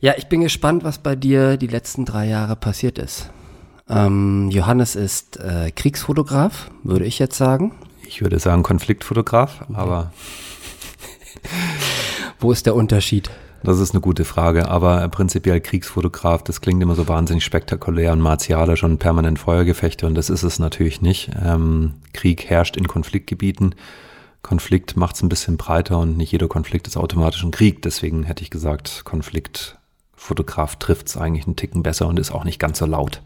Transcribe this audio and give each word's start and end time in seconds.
Ja, 0.00 0.14
ich 0.16 0.26
bin 0.26 0.42
gespannt, 0.42 0.84
was 0.84 0.98
bei 0.98 1.16
dir 1.16 1.56
die 1.56 1.66
letzten 1.66 2.04
drei 2.04 2.26
Jahre 2.26 2.56
passiert 2.56 2.98
ist. 2.98 3.30
Ähm, 3.88 4.50
Johannes 4.50 4.96
ist 4.96 5.38
äh, 5.38 5.70
Kriegsfotograf, 5.70 6.70
würde 6.82 7.04
ich 7.04 7.18
jetzt 7.18 7.36
sagen. 7.36 7.72
Ich 8.06 8.20
würde 8.20 8.38
sagen 8.38 8.62
Konfliktfotograf, 8.62 9.64
aber. 9.72 10.12
Wo 12.40 12.52
ist 12.52 12.66
der 12.66 12.74
Unterschied? 12.74 13.30
Das 13.62 13.80
ist 13.80 13.92
eine 13.92 14.00
gute 14.00 14.24
Frage, 14.24 14.68
aber 14.68 15.08
prinzipiell 15.08 15.60
Kriegsfotograf, 15.60 16.44
das 16.44 16.60
klingt 16.60 16.82
immer 16.82 16.94
so 16.94 17.08
wahnsinnig 17.08 17.44
spektakulär 17.44 18.12
und 18.12 18.20
martialisch 18.20 18.84
und 18.84 18.98
permanent 18.98 19.38
Feuergefechte 19.38 20.06
und 20.06 20.14
das 20.14 20.30
ist 20.30 20.42
es 20.42 20.58
natürlich 20.58 21.00
nicht. 21.00 21.30
Ähm, 21.42 21.94
Krieg 22.12 22.48
herrscht 22.48 22.76
in 22.76 22.86
Konfliktgebieten. 22.86 23.74
Konflikt 24.42 24.96
macht 24.96 25.16
es 25.16 25.22
ein 25.22 25.28
bisschen 25.28 25.56
breiter 25.56 25.98
und 25.98 26.16
nicht 26.16 26.30
jeder 26.30 26.48
Konflikt 26.48 26.86
ist 26.86 26.96
automatisch 26.96 27.42
ein 27.42 27.50
Krieg. 27.50 27.82
Deswegen 27.82 28.22
hätte 28.22 28.44
ich 28.44 28.50
gesagt, 28.50 29.02
Konfliktfotograf 30.16 30.76
trifft 30.76 31.08
es 31.08 31.16
eigentlich 31.16 31.46
einen 31.46 31.56
Ticken 31.56 31.82
besser 31.82 32.08
und 32.08 32.18
ist 32.18 32.32
auch 32.32 32.44
nicht 32.44 32.58
ganz 32.58 32.78
so 32.78 32.86
laut. 32.86 33.22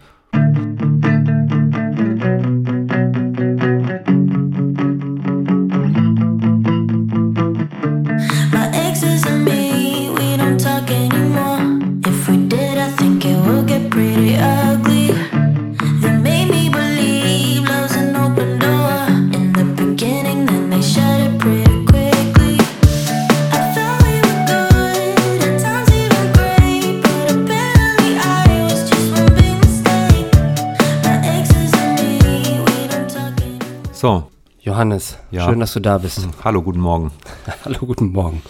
So. 34.01 34.31
Johannes, 34.61 35.19
ja. 35.31 35.45
schön, 35.45 35.61
dass 35.61 35.75
du 35.75 35.81
da 35.81 35.99
bist. 35.99 36.27
Hallo, 36.43 36.63
guten 36.63 36.81
Morgen. 36.81 37.11
Hallo, 37.67 37.81
guten 37.81 38.13
Morgen. 38.13 38.41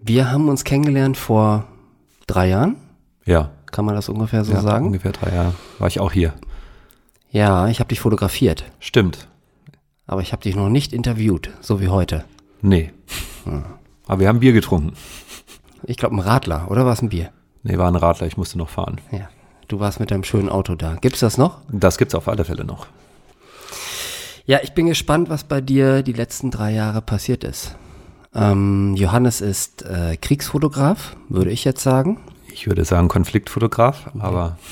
Wir 0.00 0.32
haben 0.32 0.48
uns 0.48 0.64
kennengelernt 0.64 1.18
vor 1.18 1.66
drei 2.26 2.48
Jahren. 2.48 2.76
Ja. 3.26 3.50
Kann 3.66 3.84
man 3.84 3.94
das 3.94 4.08
ungefähr 4.08 4.44
so 4.44 4.54
ja, 4.54 4.62
sagen? 4.62 4.86
Ungefähr 4.86 5.12
drei 5.12 5.34
Jahre. 5.34 5.52
War 5.78 5.88
ich 5.88 6.00
auch 6.00 6.10
hier. 6.10 6.32
Ja, 7.32 7.68
ich 7.68 7.80
habe 7.80 7.88
dich 7.88 8.00
fotografiert. 8.00 8.64
Stimmt. 8.80 9.28
Aber 10.06 10.22
ich 10.22 10.32
habe 10.32 10.40
dich 10.40 10.56
noch 10.56 10.70
nicht 10.70 10.94
interviewt, 10.94 11.50
so 11.60 11.82
wie 11.82 11.88
heute. 11.88 12.24
Nee. 12.62 12.94
Hm. 13.44 13.62
Aber 14.06 14.20
wir 14.20 14.28
haben 14.28 14.40
Bier 14.40 14.54
getrunken. 14.54 14.94
Ich 15.82 15.98
glaube, 15.98 16.16
ein 16.16 16.20
Radler, 16.20 16.70
oder 16.70 16.86
war 16.86 16.94
es 16.94 17.02
ein 17.02 17.10
Bier? 17.10 17.28
Nee, 17.62 17.76
war 17.76 17.88
ein 17.88 17.96
Radler, 17.96 18.26
ich 18.26 18.38
musste 18.38 18.56
noch 18.56 18.70
fahren. 18.70 19.02
Ja. 19.10 19.28
Du 19.68 19.80
warst 19.80 20.00
mit 20.00 20.10
deinem 20.10 20.24
schönen 20.24 20.48
Auto 20.48 20.76
da. 20.76 20.94
Gibt's 20.94 21.20
das 21.20 21.36
noch? 21.36 21.58
Das 21.70 21.98
gibt's 21.98 22.14
auf 22.14 22.26
alle 22.26 22.46
Fälle 22.46 22.64
noch. 22.64 22.86
Ja, 24.44 24.58
ich 24.62 24.72
bin 24.72 24.86
gespannt, 24.86 25.30
was 25.30 25.44
bei 25.44 25.60
dir 25.60 26.02
die 26.02 26.12
letzten 26.12 26.50
drei 26.50 26.72
Jahre 26.72 27.00
passiert 27.00 27.44
ist. 27.44 27.76
Ähm, 28.34 28.94
Johannes 28.96 29.40
ist 29.40 29.82
äh, 29.82 30.16
Kriegsfotograf, 30.16 31.16
würde 31.28 31.50
ich 31.50 31.64
jetzt 31.64 31.82
sagen. 31.82 32.18
Ich 32.52 32.66
würde 32.66 32.84
sagen 32.84 33.08
Konfliktfotograf, 33.08 34.10
aber. 34.18 34.58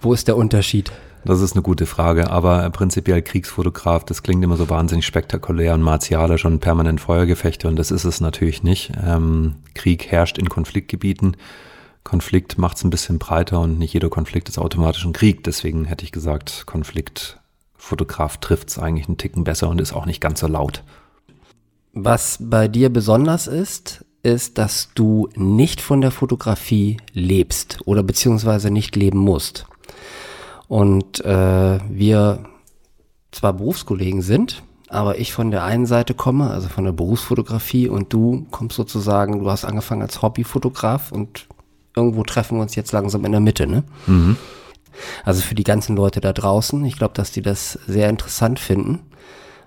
Wo 0.00 0.12
ist 0.12 0.28
der 0.28 0.36
Unterschied? 0.36 0.92
Das 1.24 1.40
ist 1.40 1.54
eine 1.54 1.62
gute 1.62 1.86
Frage, 1.86 2.30
aber 2.30 2.70
prinzipiell 2.70 3.22
Kriegsfotograf, 3.22 4.04
das 4.04 4.22
klingt 4.22 4.44
immer 4.44 4.56
so 4.56 4.70
wahnsinnig 4.70 5.04
spektakulär 5.04 5.74
und 5.74 5.82
martialisch 5.82 6.44
und 6.44 6.60
permanent 6.60 7.00
Feuergefechte 7.00 7.66
und 7.66 7.76
das 7.76 7.90
ist 7.90 8.04
es 8.04 8.20
natürlich 8.20 8.62
nicht. 8.62 8.92
Ähm, 9.04 9.56
Krieg 9.74 10.06
herrscht 10.06 10.38
in 10.38 10.48
Konfliktgebieten. 10.48 11.36
Konflikt 12.04 12.56
macht 12.56 12.76
es 12.76 12.84
ein 12.84 12.90
bisschen 12.90 13.18
breiter 13.18 13.60
und 13.60 13.78
nicht 13.78 13.94
jeder 13.94 14.10
Konflikt 14.10 14.48
ist 14.48 14.58
automatisch 14.58 15.04
ein 15.04 15.12
Krieg. 15.12 15.42
Deswegen 15.42 15.84
hätte 15.84 16.04
ich 16.04 16.12
gesagt, 16.12 16.64
Konflikt 16.66 17.40
Fotograf 17.78 18.36
trifft 18.36 18.68
es 18.68 18.78
eigentlich 18.78 19.08
einen 19.08 19.16
Ticken 19.16 19.44
besser 19.44 19.70
und 19.70 19.80
ist 19.80 19.94
auch 19.94 20.04
nicht 20.04 20.20
ganz 20.20 20.40
so 20.40 20.46
laut. 20.46 20.82
Was 21.94 22.38
bei 22.40 22.68
dir 22.68 22.92
besonders 22.92 23.46
ist, 23.46 24.04
ist, 24.22 24.58
dass 24.58 24.90
du 24.94 25.28
nicht 25.36 25.80
von 25.80 26.00
der 26.00 26.10
Fotografie 26.10 26.98
lebst 27.12 27.78
oder 27.86 28.02
beziehungsweise 28.02 28.70
nicht 28.70 28.96
leben 28.96 29.18
musst. 29.18 29.66
Und 30.66 31.24
äh, 31.24 31.78
wir 31.88 32.44
zwar 33.30 33.54
Berufskollegen 33.54 34.22
sind, 34.22 34.62
aber 34.88 35.18
ich 35.18 35.32
von 35.32 35.50
der 35.50 35.64
einen 35.64 35.86
Seite 35.86 36.14
komme, 36.14 36.50
also 36.50 36.68
von 36.68 36.84
der 36.84 36.92
Berufsfotografie 36.92 37.88
und 37.88 38.12
du 38.12 38.46
kommst 38.50 38.76
sozusagen, 38.76 39.40
du 39.40 39.50
hast 39.50 39.64
angefangen 39.64 40.02
als 40.02 40.20
Hobbyfotograf 40.20 41.12
und 41.12 41.46
irgendwo 41.94 42.22
treffen 42.22 42.58
wir 42.58 42.62
uns 42.62 42.74
jetzt 42.74 42.92
langsam 42.92 43.24
in 43.24 43.32
der 43.32 43.40
Mitte, 43.40 43.66
ne? 43.66 43.84
Mhm. 44.06 44.36
Also 45.24 45.42
für 45.42 45.54
die 45.54 45.64
ganzen 45.64 45.96
Leute 45.96 46.20
da 46.20 46.32
draußen, 46.32 46.84
ich 46.84 46.96
glaube, 46.96 47.14
dass 47.14 47.30
die 47.30 47.42
das 47.42 47.78
sehr 47.86 48.08
interessant 48.08 48.58
finden, 48.58 49.00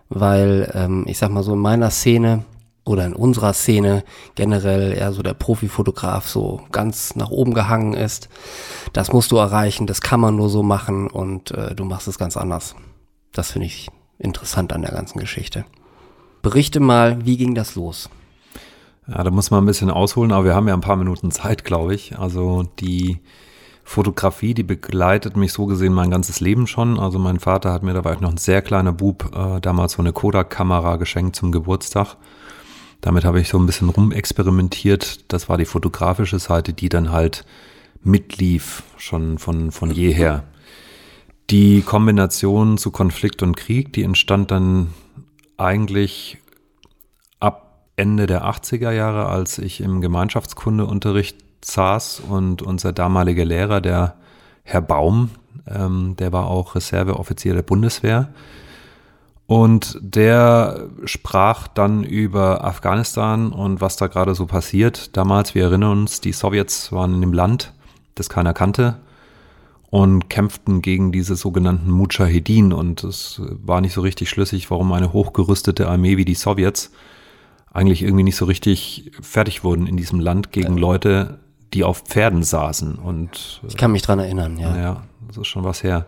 weil 0.09 0.72
ähm, 0.74 1.06
ich 1.08 1.18
sag 1.18 1.30
mal 1.30 1.44
so 1.44 1.53
in 1.53 1.59
meiner 1.59 1.90
Szene 1.90 2.44
oder 2.84 3.06
in 3.06 3.14
unserer 3.14 3.53
Szene 3.53 4.03
generell 4.36 4.94
eher 4.94 5.14
so 5.14 5.22
der 5.22 5.34
Profifotograf 5.34 6.28
so 6.28 6.62
ganz 6.72 7.16
nach 7.16 7.30
oben 7.30 7.53
gehangen 7.53 7.94
ist. 7.94 8.30
Das 8.94 9.14
musst 9.14 9.31
du 9.31 9.38
erreichen, 9.38 9.88
das 9.88 10.02
kann 10.02 10.20
man 10.20 10.36
nur 10.36 10.50
so 10.50 10.64
machen 10.64 11.08
und 11.08 11.52
äh, 11.52 11.75
du 11.75 11.86
machst 11.86 12.08
es 12.08 12.18
ganz 12.18 12.38
anders. 12.38 12.75
Das 13.31 13.52
finde 13.52 13.68
ich 13.68 13.90
interessant 14.18 14.74
an 14.74 14.81
der 14.81 14.91
ganzen 14.91 15.20
Geschichte. 15.20 15.66
Berichte 16.41 16.80
mal, 16.80 17.24
wie 17.25 17.38
ging 17.38 17.53
das 17.53 17.75
los? 17.75 18.09
Ja, 19.08 19.24
da 19.24 19.31
muss 19.31 19.52
man 19.52 19.64
ein 19.64 19.68
bisschen 19.68 19.91
ausholen, 19.91 20.31
aber 20.31 20.46
wir 20.46 20.56
haben 20.56 20.68
ja 20.68 20.74
ein 20.74 20.81
paar 20.81 20.96
Minuten 20.96 21.31
Zeit, 21.31 21.64
glaube 21.64 21.94
ich. 21.94 22.18
Also 22.18 22.64
die 22.80 23.20
Fotografie, 23.91 24.53
die 24.53 24.63
begleitet 24.63 25.35
mich 25.35 25.52
so 25.52 25.66
gesehen 25.66 25.91
mein 25.91 26.09
ganzes 26.12 26.40
Leben 26.40 26.66
schon. 26.66 26.97
Also 26.97 27.19
mein 27.19 27.40
Vater 27.40 27.74
hat 27.74 27.84
mir, 27.84 27.94
da 27.94 28.06
war 28.06 28.13
ich 28.13 28.22
noch 28.22 28.31
ein 28.31 28.38
sehr 28.38 28.62
kleiner 28.62 28.94
Bub, 28.94 29.35
äh, 29.35 29.59
damals 29.59 29.94
so 29.94 30.02
eine 30.02 30.13
Kodak-Kamera 30.13 30.96
geschenkt 30.96 31.35
zum 31.35 31.52
Geburtstag. 31.52 32.16
Damit 33.02 33.25
habe 33.25 33.41
ich 33.41 33.50
so 33.50 33.59
ein 33.59 33.66
bisschen 33.66 33.90
rumexperimentiert. 33.90 35.31
Das 35.34 35.50
war 35.50 35.57
die 35.57 35.66
fotografische 35.66 36.40
Seite, 36.40 36.72
die 36.72 36.88
dann 36.88 37.12
halt 37.12 37.44
mitlief, 38.02 38.84
schon 38.96 39.38
von, 39.38 39.72
von 39.72 39.91
jeher. 39.91 40.46
Die 41.50 41.81
Kombination 41.81 42.78
zu 42.78 42.91
Konflikt 42.91 43.44
und 43.44 43.58
Krieg, 43.58 43.91
die 43.91 44.03
entstand 44.03 44.52
dann 44.52 44.94
eigentlich 45.58 46.38
ab 47.41 47.90
Ende 47.97 48.25
der 48.25 48.46
80er 48.46 48.91
Jahre, 48.91 49.25
als 49.25 49.58
ich 49.58 49.81
im 49.81 50.00
Gemeinschaftskundeunterricht 50.00 51.50
saß 51.63 52.22
und 52.29 52.61
unser 52.61 52.94
damaliger 52.94 53.45
Lehrer, 53.45 53.81
der 53.81 54.16
Herr 54.63 54.81
Baum, 54.81 55.31
ähm, 55.67 56.16
der 56.17 56.31
war 56.31 56.47
auch 56.47 56.75
Reserveoffizier 56.75 57.53
der 57.53 57.61
Bundeswehr. 57.61 58.29
Und 59.47 59.99
der 60.01 60.88
sprach 61.03 61.67
dann 61.67 62.03
über 62.03 62.63
Afghanistan 62.63 63.51
und 63.51 63.81
was 63.81 63.97
da 63.97 64.07
gerade 64.07 64.33
so 64.33 64.45
passiert. 64.45 65.17
Damals, 65.17 65.55
wir 65.55 65.63
erinnern 65.63 65.91
uns, 65.91 66.22
die 66.22 66.31
Sowjets 66.31 66.94
waren 66.94 67.16
in 67.16 67.22
dem 67.22 67.33
Land, 67.33 67.73
das 68.16 68.29
keiner 68.29 68.53
kannte 68.53 68.99
und 69.89 70.29
kämpften 70.29 70.81
gegen 70.81 71.11
diese 71.11 71.35
sogenannten 71.35 71.91
Mujahedin. 71.91 72.72
Und 72.72 73.03
es 73.03 73.41
war 73.45 73.81
nicht 73.81 73.93
so 73.93 73.99
richtig 73.99 74.29
schlüssig, 74.29 74.72
warum 74.72 74.93
eine 74.93 75.11
hochgerüstete 75.11 75.89
Armee 75.89 76.16
wie 76.16 76.25
die 76.25 76.33
Sowjets 76.33 76.91
eigentlich 77.73 78.03
irgendwie 78.03 78.23
nicht 78.23 78.38
so 78.38 78.45
richtig 78.45 79.11
fertig 79.22 79.63
wurden 79.63 79.85
in 79.85 79.97
diesem 79.97 80.19
Land 80.19 80.51
gegen 80.51 80.78
Leute, 80.78 81.39
die 81.74 81.84
auf 81.84 82.02
Pferden 82.02 82.44
saßen. 82.44 82.96
Und, 82.96 83.62
ich 83.68 83.78
kann 83.78 83.92
mich 83.92 84.02
dran 84.02 84.20
erinnern, 84.20 84.58
ja. 84.58 84.78
Ja, 84.78 85.04
das 85.28 85.38
ist 85.38 85.48
schon 85.48 85.64
was 85.64 85.84
her. 85.84 86.06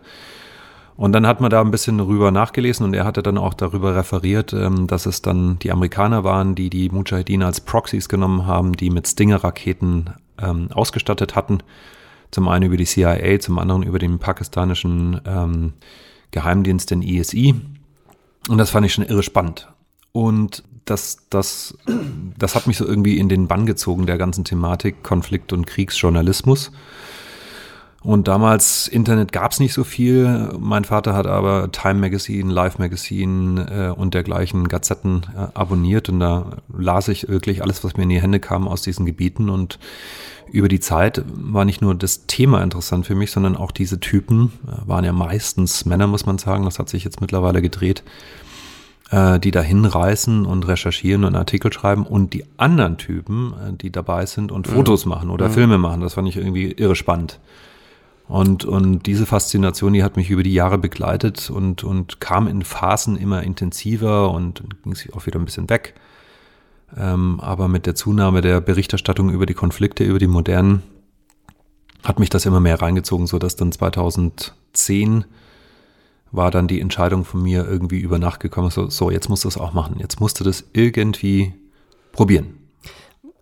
Und 0.96 1.12
dann 1.14 1.26
hat 1.26 1.42
man 1.42 1.50
da 1.50 1.62
ein 1.62 1.72
bisschen 1.72 1.98
darüber 1.98 2.30
nachgelesen 2.32 2.86
und 2.86 2.94
er 2.94 3.04
hatte 3.04 3.24
dann 3.24 3.38
auch 3.38 3.56
darüber 3.56 3.96
referiert, 3.96 4.54
ähm, 4.54 4.86
dass 4.86 5.06
es 5.06 5.22
dann 5.22 5.58
die 5.60 5.72
Amerikaner 5.72 6.24
waren, 6.24 6.54
die 6.54 6.70
die 6.70 6.90
Mujahideen 6.90 7.42
als 7.42 7.62
Proxys 7.62 8.10
genommen 8.10 8.46
haben, 8.46 8.74
die 8.74 8.90
mit 8.90 9.08
Stinger-Raketen 9.08 10.12
ähm, 10.40 10.70
ausgestattet 10.72 11.36
hatten. 11.36 11.60
Zum 12.30 12.48
einen 12.48 12.66
über 12.66 12.78
die 12.78 12.86
CIA, 12.86 13.40
zum 13.40 13.58
anderen 13.58 13.84
über 13.84 14.00
den 14.00 14.20
pakistanischen 14.20 15.20
ähm, 15.26 15.74
Geheimdienst, 16.32 16.92
den 16.92 17.02
ESI. 17.02 17.56
Und 18.50 18.58
das 18.58 18.70
fand 18.70 18.86
ich 18.86 18.94
schon 18.94 19.06
irre 19.06 19.24
spannend. 19.24 19.70
Und 20.12 20.64
das, 20.86 21.18
das, 21.30 21.78
das 22.38 22.56
hat 22.56 22.68
mich 22.68 22.78
so 22.78 22.86
irgendwie 22.86 23.18
in 23.18 23.30
den 23.30 23.48
Bann 23.48 23.66
gezogen, 23.66 24.06
der 24.06 24.18
ganzen 24.18 24.44
Thematik 24.44 25.04
Konflikt- 25.04 25.54
und 25.54 25.66
Kriegsjournalismus. 25.66 26.72
Und 28.02 28.28
damals 28.28 28.90
Internet 28.90 29.32
gab 29.32 29.54
es 29.54 29.62
nicht 29.62 29.74
so 29.74 29.86
viel. 29.86 30.52
Mein 30.60 30.84
Vater 30.84 31.14
hat 31.14 31.26
aber 31.26 31.72
Time 31.72 32.02
Magazine, 32.02 32.52
Live 32.52 32.78
Magazine 32.78 33.94
äh, 33.96 33.98
und 33.98 34.14
dergleichen 34.14 34.68
Gazetten 34.68 35.26
äh, 35.34 35.48
abonniert 35.54 36.10
und 36.10 36.20
da 36.20 36.58
las 36.78 37.08
ich 37.08 37.30
wirklich 37.30 37.62
alles, 37.64 37.82
was 37.86 37.96
mir 37.96 38.04
in 38.04 38.10
die 38.10 38.22
Hände 38.22 38.42
kam 38.42 38.68
aus 38.68 38.82
diesen 38.82 39.06
Gebieten 39.06 39.50
und 39.50 39.80
über 40.52 40.68
die 40.68 40.82
Zeit 40.82 41.24
war 41.34 41.64
nicht 41.64 41.82
nur 41.82 41.96
das 41.96 42.28
Thema 42.28 42.62
interessant 42.62 43.06
für 43.06 43.16
mich, 43.16 43.32
sondern 43.32 43.56
auch 43.56 43.72
diese 43.72 44.02
Typen 44.02 44.52
äh, 44.68 44.88
waren 44.88 45.06
ja 45.06 45.14
meistens 45.14 45.86
Männer, 45.86 46.08
muss 46.08 46.26
man 46.26 46.38
sagen. 46.38 46.66
Das 46.66 46.80
hat 46.80 46.90
sich 46.90 47.06
jetzt 47.06 47.22
mittlerweile 47.22 47.62
gedreht 47.62 48.04
äh, 49.14 49.40
die 49.40 49.52
da 49.52 49.62
hinreißen 49.62 50.44
und 50.44 50.68
recherchieren 50.68 51.24
und 51.24 51.36
Artikel 51.36 51.72
schreiben 51.72 52.04
und 52.04 52.34
die 52.34 52.46
anderen 52.58 52.98
Typen, 52.98 53.54
äh, 53.54 53.74
die 53.74 53.92
dabei 53.92 54.26
sind 54.26 54.52
und 54.52 54.68
mhm. 54.68 54.74
Fotos 54.74 55.06
machen 55.06 55.30
oder 55.30 55.50
mhm. 55.50 55.54
Filme 55.54 55.78
machen. 55.78 56.02
Das 56.02 56.16
fand 56.16 56.28
ich 56.28 56.38
irgendwie 56.38 56.72
irre 56.72 56.96
spannend. 56.96 57.40
Und, 58.28 58.66
und 58.66 59.06
diese 59.06 59.28
Faszination, 59.28 59.94
die 59.94 60.04
hat 60.04 60.18
mich 60.18 60.32
über 60.32 60.42
die 60.42 60.54
Jahre 60.54 60.80
begleitet 60.80 61.52
und, 61.52 61.84
und 61.84 62.22
kam 62.22 62.48
in 62.48 62.64
Phasen 62.64 63.16
immer 63.16 63.44
intensiver 63.44 64.32
und 64.32 64.64
ging 64.84 64.96
sich 64.96 65.14
auch 65.14 65.28
wieder 65.28 65.38
ein 65.38 65.46
bisschen 65.46 65.70
weg. 65.70 65.94
Ähm, 66.98 67.40
aber 67.40 67.68
mit 67.68 67.86
der 67.86 67.94
Zunahme 67.94 68.42
der 68.42 68.62
Berichterstattung 68.62 69.30
über 69.30 69.46
die 69.46 69.54
Konflikte, 69.54 70.04
über 70.06 70.18
die 70.18 70.28
modernen, 70.28 70.82
hat 72.04 72.20
mich 72.20 72.32
das 72.32 72.48
immer 72.48 72.60
mehr 72.60 72.82
reingezogen, 72.82 73.28
so 73.28 73.38
dass 73.38 73.58
dann 73.58 73.72
2010 73.72 75.26
war 76.34 76.52
dann 76.52 76.68
die 76.68 76.82
Entscheidung 76.82 77.24
von 77.24 77.42
mir 77.42 77.66
irgendwie 77.66 78.00
über 78.00 78.20
Nacht 78.20 78.40
gekommen, 78.40 78.72
so, 78.72 78.90
so 78.90 79.12
jetzt 79.12 79.30
musst 79.30 79.46
du 79.46 79.48
das 79.48 79.58
auch 79.58 79.72
machen. 79.72 79.96
Jetzt 80.00 80.20
musst 80.20 80.40
du 80.40 80.44
das 80.44 80.66
irgendwie 80.74 81.54
probieren. 82.12 82.58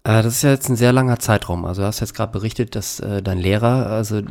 Äh, 0.03 0.21
das 0.21 0.35
ist 0.35 0.41
ja 0.41 0.51
jetzt 0.51 0.69
ein 0.69 0.75
sehr 0.75 0.91
langer 0.91 1.17
Zeitraum. 1.17 1.65
Also 1.65 1.81
du 1.81 1.87
hast 1.87 2.01
jetzt 2.01 2.13
gerade 2.13 2.33
berichtet, 2.33 2.75
dass 2.75 2.99
äh, 2.99 3.23
dein 3.23 3.39
Lehrer 3.39 3.87
also 3.87 4.21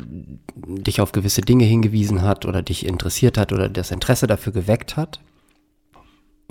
dich 0.55 1.01
auf 1.01 1.13
gewisse 1.13 1.41
Dinge 1.41 1.65
hingewiesen 1.65 2.23
hat 2.23 2.45
oder 2.45 2.63
dich 2.63 2.87
interessiert 2.87 3.39
hat 3.39 3.53
oder 3.53 3.69
das 3.69 3.91
Interesse 3.91 4.27
dafür 4.27 4.53
geweckt 4.53 4.97
hat. 4.97 5.21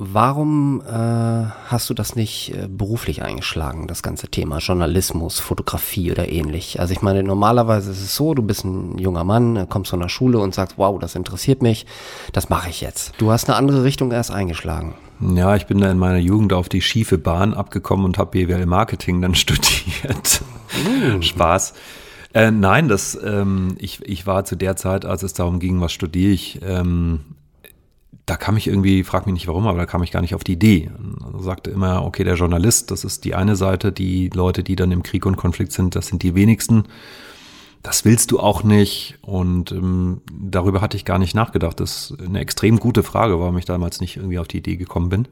Warum 0.01 0.81
äh, 0.87 0.93
hast 0.93 1.89
du 1.89 1.93
das 1.93 2.15
nicht 2.15 2.53
äh, 2.55 2.69
beruflich 2.69 3.21
eingeschlagen, 3.21 3.85
das 3.85 4.01
ganze 4.01 4.29
Thema 4.29 4.59
Journalismus, 4.59 5.39
Fotografie 5.39 6.09
oder 6.13 6.29
ähnlich? 6.29 6.79
Also 6.79 6.93
ich 6.93 7.01
meine, 7.01 7.21
normalerweise 7.21 7.91
ist 7.91 8.01
es 8.01 8.15
so, 8.15 8.33
du 8.33 8.41
bist 8.41 8.63
ein 8.63 8.97
junger 8.97 9.25
Mann, 9.25 9.57
äh, 9.57 9.65
kommst 9.67 9.91
von 9.91 9.99
der 9.99 10.07
Schule 10.07 10.39
und 10.39 10.55
sagst, 10.55 10.77
wow, 10.77 10.97
das 10.97 11.15
interessiert 11.15 11.61
mich, 11.61 11.85
das 12.31 12.47
mache 12.47 12.69
ich 12.69 12.79
jetzt. 12.79 13.11
Du 13.17 13.29
hast 13.29 13.49
eine 13.49 13.57
andere 13.57 13.83
Richtung 13.83 14.13
erst 14.13 14.31
eingeschlagen. 14.31 14.93
Ja, 15.19 15.57
ich 15.57 15.65
bin 15.65 15.81
da 15.81 15.91
in 15.91 15.97
meiner 15.97 16.17
Jugend 16.17 16.53
auf 16.53 16.69
die 16.69 16.81
schiefe 16.81 17.17
Bahn 17.17 17.53
abgekommen 17.53 18.05
und 18.05 18.17
habe 18.17 18.31
BWL 18.31 18.67
Marketing 18.67 19.21
dann 19.21 19.35
studiert. 19.35 20.41
Mm. 20.85 21.21
Spaß. 21.21 21.73
Äh, 22.33 22.51
nein, 22.51 22.87
das, 22.87 23.19
ähm, 23.21 23.75
ich, 23.79 23.99
ich 24.07 24.25
war 24.25 24.45
zu 24.45 24.55
der 24.55 24.77
Zeit, 24.77 25.03
als 25.03 25.23
es 25.23 25.33
darum 25.33 25.59
ging, 25.59 25.81
was 25.81 25.91
studiere 25.91 26.31
ich, 26.31 26.61
ähm, 26.63 27.19
da 28.29 28.37
kam 28.37 28.57
ich 28.57 28.67
irgendwie, 28.67 29.03
frag 29.03 29.25
mich 29.25 29.33
nicht 29.33 29.47
warum, 29.47 29.65
aber 29.65 29.79
da 29.79 29.85
kam 29.87 30.03
ich 30.03 30.11
gar 30.11 30.21
nicht 30.21 30.35
auf 30.35 30.43
die 30.43 30.53
Idee. 30.53 30.91
Also 31.25 31.39
sagte 31.39 31.71
immer, 31.71 32.05
okay, 32.05 32.23
der 32.23 32.35
Journalist, 32.35 32.91
das 32.91 33.03
ist 33.03 33.25
die 33.25 33.33
eine 33.33 33.55
Seite, 33.55 33.91
die 33.91 34.29
Leute, 34.31 34.61
die 34.63 34.75
dann 34.75 34.91
im 34.91 35.01
Krieg 35.01 35.25
und 35.25 35.35
Konflikt 35.35 35.71
sind, 35.71 35.95
das 35.95 36.07
sind 36.07 36.21
die 36.21 36.35
wenigsten. 36.35 36.83
Das 37.81 38.05
willst 38.05 38.29
du 38.29 38.39
auch 38.39 38.61
nicht. 38.61 39.17
Und 39.23 39.71
ähm, 39.71 40.21
darüber 40.31 40.79
hatte 40.79 40.95
ich 40.95 41.05
gar 41.05 41.17
nicht 41.17 41.33
nachgedacht. 41.33 41.79
Das 41.79 42.11
ist 42.11 42.21
eine 42.21 42.39
extrem 42.39 42.77
gute 42.79 43.01
Frage, 43.01 43.39
warum 43.39 43.57
ich 43.57 43.65
damals 43.65 43.99
nicht 43.99 44.17
irgendwie 44.17 44.37
auf 44.37 44.47
die 44.47 44.57
Idee 44.57 44.75
gekommen 44.75 45.09
bin. 45.09 45.27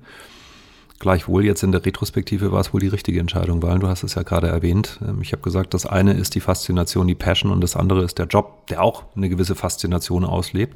Gleichwohl, 0.97 1.45
jetzt 1.45 1.61
in 1.61 1.71
der 1.71 1.85
Retrospektive 1.85 2.51
war 2.51 2.61
es 2.61 2.73
wohl 2.73 2.79
die 2.79 2.87
richtige 2.87 3.19
Entscheidung, 3.19 3.61
weil 3.61 3.77
du 3.77 3.87
hast 3.87 4.01
es 4.01 4.15
ja 4.15 4.23
gerade 4.23 4.47
erwähnt. 4.47 4.99
Ähm, 5.07 5.21
ich 5.21 5.33
habe 5.33 5.43
gesagt, 5.43 5.75
das 5.75 5.85
eine 5.85 6.13
ist 6.13 6.33
die 6.33 6.39
Faszination, 6.39 7.05
die 7.05 7.13
Passion 7.13 7.51
und 7.51 7.61
das 7.61 7.75
andere 7.75 8.03
ist 8.03 8.17
der 8.17 8.25
Job, 8.25 8.65
der 8.67 8.81
auch 8.81 9.03
eine 9.15 9.29
gewisse 9.29 9.53
Faszination 9.53 10.25
auslebt. 10.25 10.75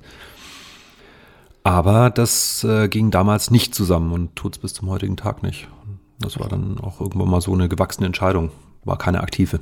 Aber 1.63 2.09
das 2.09 2.63
äh, 2.63 2.87
ging 2.87 3.11
damals 3.11 3.51
nicht 3.51 3.75
zusammen 3.75 4.11
und 4.13 4.35
tut 4.35 4.55
es 4.55 4.61
bis 4.61 4.73
zum 4.73 4.89
heutigen 4.89 5.17
Tag 5.17 5.43
nicht. 5.43 5.67
Das 6.19 6.39
war 6.39 6.49
dann 6.49 6.79
auch 6.79 7.01
irgendwann 7.01 7.29
mal 7.29 7.41
so 7.41 7.53
eine 7.53 7.69
gewachsene 7.69 8.07
Entscheidung, 8.07 8.51
war 8.83 8.97
keine 8.97 9.21
aktive. 9.21 9.59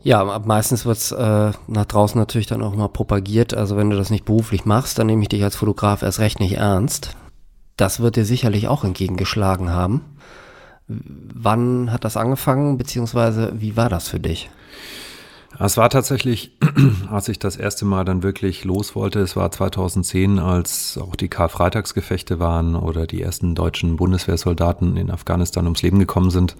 Ja, 0.00 0.38
meistens 0.44 0.84
wird's 0.86 1.10
äh, 1.10 1.52
nach 1.66 1.84
draußen 1.84 2.18
natürlich 2.18 2.46
dann 2.46 2.62
auch 2.62 2.74
mal 2.74 2.88
propagiert. 2.88 3.54
Also 3.54 3.76
wenn 3.76 3.90
du 3.90 3.96
das 3.96 4.10
nicht 4.10 4.24
beruflich 4.24 4.64
machst, 4.64 4.98
dann 4.98 5.08
nehme 5.08 5.22
ich 5.22 5.28
dich 5.28 5.42
als 5.42 5.56
Fotograf 5.56 6.02
erst 6.02 6.20
recht 6.20 6.38
nicht 6.38 6.56
ernst. 6.56 7.16
Das 7.76 8.00
wird 8.00 8.16
dir 8.16 8.24
sicherlich 8.24 8.68
auch 8.68 8.84
entgegengeschlagen 8.84 9.70
haben. 9.70 10.02
Wann 10.86 11.92
hat 11.92 12.04
das 12.04 12.16
angefangen, 12.16 12.78
beziehungsweise 12.78 13.52
wie 13.56 13.76
war 13.76 13.88
das 13.88 14.08
für 14.08 14.20
dich? 14.20 14.50
Es 15.58 15.76
war 15.76 15.88
tatsächlich, 15.90 16.52
als 17.10 17.28
ich 17.28 17.38
das 17.38 17.56
erste 17.56 17.84
Mal 17.84 18.04
dann 18.04 18.22
wirklich 18.22 18.64
los 18.64 18.94
wollte, 18.94 19.20
es 19.20 19.34
war 19.34 19.50
2010, 19.50 20.38
als 20.38 20.98
auch 20.98 21.16
die 21.16 21.28
Karfreitagsgefechte 21.28 22.38
waren 22.38 22.76
oder 22.76 23.06
die 23.06 23.22
ersten 23.22 23.54
deutschen 23.54 23.96
Bundeswehrsoldaten 23.96 24.96
in 24.96 25.10
Afghanistan 25.10 25.64
ums 25.64 25.82
Leben 25.82 25.98
gekommen 25.98 26.30
sind. 26.30 26.56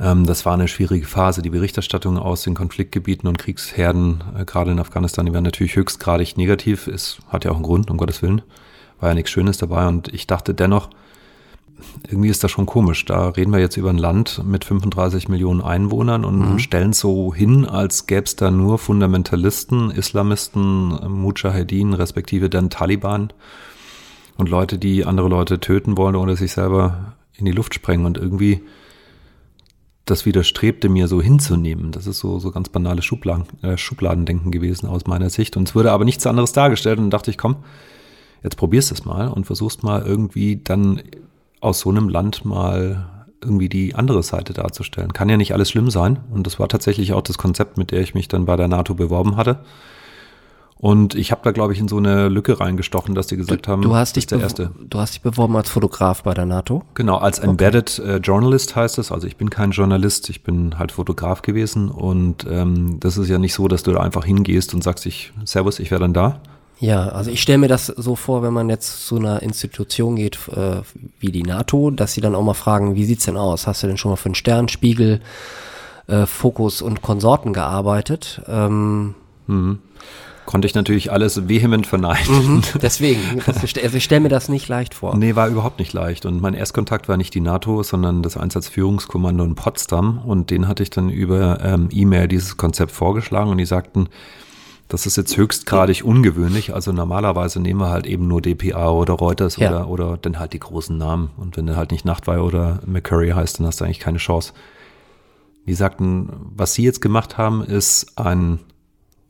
Ähm, 0.00 0.26
das 0.26 0.46
war 0.46 0.54
eine 0.54 0.68
schwierige 0.68 1.06
Phase. 1.06 1.42
Die 1.42 1.50
Berichterstattung 1.50 2.18
aus 2.18 2.42
den 2.42 2.54
Konfliktgebieten 2.54 3.28
und 3.28 3.38
Kriegsherden, 3.38 4.22
äh, 4.38 4.44
gerade 4.44 4.70
in 4.70 4.78
Afghanistan, 4.78 5.26
die 5.26 5.32
waren 5.32 5.44
natürlich 5.44 5.76
höchstgradig 5.76 6.36
negativ. 6.36 6.86
Es 6.86 7.18
hat 7.28 7.44
ja 7.44 7.50
auch 7.50 7.56
einen 7.56 7.64
Grund, 7.64 7.90
um 7.90 7.96
Gottes 7.96 8.22
Willen. 8.22 8.42
War 9.00 9.10
ja 9.10 9.14
nichts 9.14 9.30
Schönes 9.30 9.58
dabei. 9.58 9.86
Und 9.88 10.12
ich 10.14 10.26
dachte 10.26 10.54
dennoch, 10.54 10.90
irgendwie 12.08 12.28
ist 12.28 12.42
das 12.44 12.50
schon 12.50 12.66
komisch. 12.66 13.04
Da 13.04 13.28
reden 13.28 13.52
wir 13.52 13.58
jetzt 13.58 13.76
über 13.76 13.90
ein 13.90 13.98
Land 13.98 14.42
mit 14.44 14.64
35 14.64 15.28
Millionen 15.28 15.60
Einwohnern 15.60 16.24
und 16.24 16.52
mhm. 16.52 16.58
stellen 16.58 16.92
so 16.92 17.34
hin, 17.34 17.64
als 17.64 18.06
gäbe 18.06 18.24
es 18.24 18.36
da 18.36 18.50
nur 18.50 18.78
Fundamentalisten, 18.78 19.90
Islamisten, 19.90 20.98
Mujahedin, 21.08 21.92
respektive 21.94 22.48
dann 22.48 22.70
Taliban 22.70 23.32
und 24.36 24.48
Leute, 24.48 24.78
die 24.78 25.04
andere 25.04 25.28
Leute 25.28 25.60
töten 25.60 25.96
wollen 25.96 26.16
oder 26.16 26.36
sich 26.36 26.52
selber 26.52 27.14
in 27.34 27.44
die 27.44 27.52
Luft 27.52 27.74
sprengen 27.74 28.06
und 28.06 28.18
irgendwie 28.18 28.62
das 30.06 30.24
widerstrebte 30.24 30.88
mir 30.88 31.08
so 31.08 31.20
hinzunehmen. 31.20 31.90
Das 31.90 32.06
ist 32.06 32.20
so, 32.20 32.38
so 32.38 32.52
ganz 32.52 32.68
banales 32.68 33.04
Schubladen, 33.04 33.46
äh, 33.62 33.76
Schubladendenken 33.76 34.52
gewesen 34.52 34.86
aus 34.86 35.06
meiner 35.06 35.30
Sicht. 35.30 35.56
Und 35.56 35.68
es 35.68 35.74
wurde 35.74 35.90
aber 35.90 36.04
nichts 36.04 36.26
anderes 36.26 36.52
dargestellt 36.52 37.00
und 37.00 37.10
dachte 37.10 37.30
ich, 37.30 37.36
komm, 37.36 37.56
jetzt 38.44 38.56
probierst 38.56 38.92
es 38.92 39.04
mal 39.04 39.26
und 39.28 39.46
versuchst 39.46 39.82
mal 39.82 40.02
irgendwie 40.02 40.60
dann 40.62 41.02
aus 41.60 41.80
so 41.80 41.90
einem 41.90 42.08
Land 42.08 42.44
mal 42.44 43.06
irgendwie 43.42 43.68
die 43.68 43.94
andere 43.94 44.22
Seite 44.22 44.52
darzustellen. 44.52 45.12
Kann 45.12 45.28
ja 45.28 45.36
nicht 45.36 45.52
alles 45.52 45.70
schlimm 45.70 45.90
sein. 45.90 46.18
Und 46.30 46.46
das 46.46 46.58
war 46.58 46.68
tatsächlich 46.68 47.12
auch 47.12 47.22
das 47.22 47.38
Konzept, 47.38 47.78
mit 47.78 47.90
der 47.90 48.00
ich 48.00 48.14
mich 48.14 48.28
dann 48.28 48.46
bei 48.46 48.56
der 48.56 48.68
NATO 48.68 48.94
beworben 48.94 49.36
hatte. 49.36 49.60
Und 50.78 51.14
ich 51.14 51.30
habe 51.30 51.40
da, 51.42 51.52
glaube 51.52 51.72
ich, 51.72 51.78
in 51.78 51.88
so 51.88 51.96
eine 51.96 52.28
Lücke 52.28 52.60
reingestochen, 52.60 53.14
dass 53.14 53.28
die 53.28 53.36
gesagt 53.36 53.66
du, 53.66 53.70
haben, 53.70 53.82
du 53.82 53.94
hast 53.94 54.16
dich 54.16 54.26
der 54.26 54.40
erste. 54.40 54.72
Du 54.78 54.98
hast 54.98 55.14
dich 55.14 55.22
beworben 55.22 55.56
als 55.56 55.70
Fotograf 55.70 56.22
bei 56.22 56.34
der 56.34 56.44
NATO? 56.44 56.82
Genau, 56.92 57.16
als 57.16 57.38
Embedded 57.38 57.98
okay. 57.98 58.16
äh, 58.16 58.16
Journalist 58.18 58.76
heißt 58.76 58.98
es. 58.98 59.10
Also 59.10 59.26
ich 59.26 59.38
bin 59.38 59.48
kein 59.48 59.70
Journalist, 59.70 60.28
ich 60.28 60.42
bin 60.42 60.78
halt 60.78 60.92
Fotograf 60.92 61.40
gewesen. 61.40 61.88
Und 61.88 62.46
ähm, 62.50 63.00
das 63.00 63.16
ist 63.16 63.30
ja 63.30 63.38
nicht 63.38 63.54
so, 63.54 63.68
dass 63.68 63.84
du 63.84 63.92
da 63.92 64.00
einfach 64.00 64.26
hingehst 64.26 64.74
und 64.74 64.84
sagst, 64.84 65.06
ich, 65.06 65.32
Servus, 65.44 65.78
ich 65.78 65.90
wäre 65.90 66.00
dann 66.00 66.12
da, 66.12 66.40
ja, 66.78 67.08
also 67.08 67.30
ich 67.30 67.40
stelle 67.40 67.58
mir 67.58 67.68
das 67.68 67.86
so 67.86 68.16
vor, 68.16 68.42
wenn 68.42 68.52
man 68.52 68.68
jetzt 68.68 69.06
zu 69.06 69.16
einer 69.16 69.42
Institution 69.42 70.16
geht 70.16 70.38
äh, 70.48 70.82
wie 71.18 71.32
die 71.32 71.42
NATO, 71.42 71.90
dass 71.90 72.12
sie 72.12 72.20
dann 72.20 72.34
auch 72.34 72.42
mal 72.42 72.54
fragen, 72.54 72.94
wie 72.94 73.04
sieht's 73.04 73.24
denn 73.24 73.36
aus? 73.36 73.66
Hast 73.66 73.82
du 73.82 73.86
denn 73.86 73.96
schon 73.96 74.10
mal 74.10 74.16
für 74.16 74.26
einen 74.26 74.34
Sternspiegel, 74.34 75.20
äh, 76.06 76.26
Fokus 76.26 76.82
und 76.82 77.00
Konsorten 77.00 77.54
gearbeitet? 77.54 78.42
Ähm, 78.46 79.14
mhm. 79.46 79.78
Konnte 80.44 80.66
ich 80.66 80.74
natürlich 80.74 81.10
alles 81.10 81.48
vehement 81.48 81.86
verneinen. 81.86 82.56
Mhm, 82.56 82.62
deswegen, 82.82 83.42
das, 83.44 83.64
also 83.64 83.96
ich 83.96 84.04
stelle 84.04 84.20
mir 84.20 84.28
das 84.28 84.48
nicht 84.48 84.68
leicht 84.68 84.94
vor. 84.94 85.16
Nee, 85.16 85.34
war 85.34 85.48
überhaupt 85.48 85.80
nicht 85.80 85.92
leicht. 85.92 86.24
Und 86.24 86.40
mein 86.40 86.54
Erstkontakt 86.54 87.08
war 87.08 87.16
nicht 87.16 87.34
die 87.34 87.40
NATO, 87.40 87.82
sondern 87.82 88.22
das 88.22 88.36
Einsatzführungskommando 88.36 89.42
in 89.44 89.56
Potsdam. 89.56 90.18
Und 90.24 90.50
den 90.50 90.68
hatte 90.68 90.84
ich 90.84 90.90
dann 90.90 91.08
über 91.08 91.58
ähm, 91.64 91.88
E-Mail 91.90 92.28
dieses 92.28 92.56
Konzept 92.56 92.92
vorgeschlagen 92.92 93.50
und 93.50 93.58
die 93.58 93.64
sagten, 93.64 94.08
das 94.88 95.04
ist 95.04 95.16
jetzt 95.16 95.36
höchstgradig 95.36 96.04
ungewöhnlich. 96.04 96.72
Also 96.72 96.92
normalerweise 96.92 97.60
nehmen 97.60 97.80
wir 97.80 97.90
halt 97.90 98.06
eben 98.06 98.28
nur 98.28 98.40
DPA 98.40 98.90
oder 98.90 99.14
Reuters 99.14 99.56
ja. 99.56 99.70
oder, 99.70 99.88
oder 99.88 100.16
dann 100.16 100.38
halt 100.38 100.52
die 100.52 100.60
großen 100.60 100.96
Namen. 100.96 101.30
Und 101.36 101.56
wenn 101.56 101.66
du 101.66 101.76
halt 101.76 101.90
nicht 101.90 102.04
Nachtwey 102.04 102.38
oder 102.38 102.80
McCurry 102.86 103.30
heißt, 103.30 103.58
dann 103.58 103.66
hast 103.66 103.80
du 103.80 103.84
eigentlich 103.84 103.98
keine 103.98 104.18
Chance. 104.18 104.52
Die 105.66 105.74
sagten, 105.74 106.30
was 106.54 106.74
sie 106.74 106.84
jetzt 106.84 107.00
gemacht 107.00 107.36
haben, 107.36 107.64
ist 107.64 108.16
ein, 108.16 108.60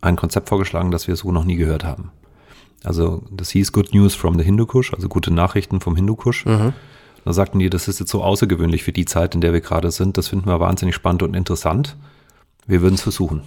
ein 0.02 0.16
Konzept 0.16 0.50
vorgeschlagen, 0.50 0.90
das 0.90 1.08
wir 1.08 1.16
so 1.16 1.32
noch 1.32 1.44
nie 1.44 1.56
gehört 1.56 1.84
haben. 1.84 2.10
Also 2.84 3.22
das 3.30 3.48
hieß 3.50 3.72
Good 3.72 3.94
News 3.94 4.14
from 4.14 4.38
the 4.38 4.44
Hindukush, 4.44 4.92
also 4.92 5.08
gute 5.08 5.32
Nachrichten 5.32 5.80
vom 5.80 5.96
Hindukush. 5.96 6.44
Mhm. 6.44 6.74
Da 7.24 7.32
sagten 7.32 7.58
die, 7.58 7.70
das 7.70 7.88
ist 7.88 7.98
jetzt 7.98 8.10
so 8.10 8.22
außergewöhnlich 8.22 8.84
für 8.84 8.92
die 8.92 9.06
Zeit, 9.06 9.34
in 9.34 9.40
der 9.40 9.54
wir 9.54 9.62
gerade 9.62 9.90
sind. 9.90 10.18
Das 10.18 10.28
finden 10.28 10.46
wir 10.46 10.60
wahnsinnig 10.60 10.94
spannend 10.94 11.22
und 11.22 11.34
interessant. 11.34 11.96
Wir 12.66 12.82
würden 12.82 12.94
es 12.94 13.02
versuchen 13.02 13.42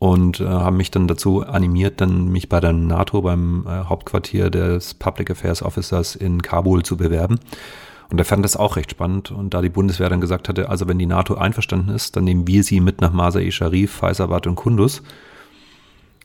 und 0.00 0.40
äh, 0.40 0.46
haben 0.46 0.78
mich 0.78 0.90
dann 0.90 1.06
dazu 1.06 1.46
animiert, 1.46 2.00
dann 2.00 2.28
mich 2.28 2.48
bei 2.48 2.58
der 2.58 2.72
NATO 2.72 3.20
beim 3.20 3.66
äh, 3.66 3.84
Hauptquartier 3.84 4.48
des 4.48 4.94
Public 4.94 5.30
Affairs 5.30 5.62
Officers 5.62 6.16
in 6.16 6.40
Kabul 6.40 6.82
zu 6.82 6.96
bewerben. 6.96 7.38
Und 8.08 8.18
er 8.18 8.24
fand 8.24 8.42
das 8.42 8.56
auch 8.56 8.76
recht 8.76 8.92
spannend. 8.92 9.30
Und 9.30 9.52
da 9.52 9.60
die 9.60 9.68
Bundeswehr 9.68 10.08
dann 10.08 10.22
gesagt 10.22 10.48
hatte, 10.48 10.70
also 10.70 10.88
wenn 10.88 10.98
die 10.98 11.04
NATO 11.04 11.34
einverstanden 11.34 11.90
ist, 11.90 12.16
dann 12.16 12.24
nehmen 12.24 12.46
wir 12.46 12.64
sie 12.64 12.80
mit 12.80 13.02
nach 13.02 13.12
Masai 13.12 13.50
Sharif, 13.50 13.92
Faisabad 13.92 14.46
und 14.46 14.54
Kunduz. 14.54 15.02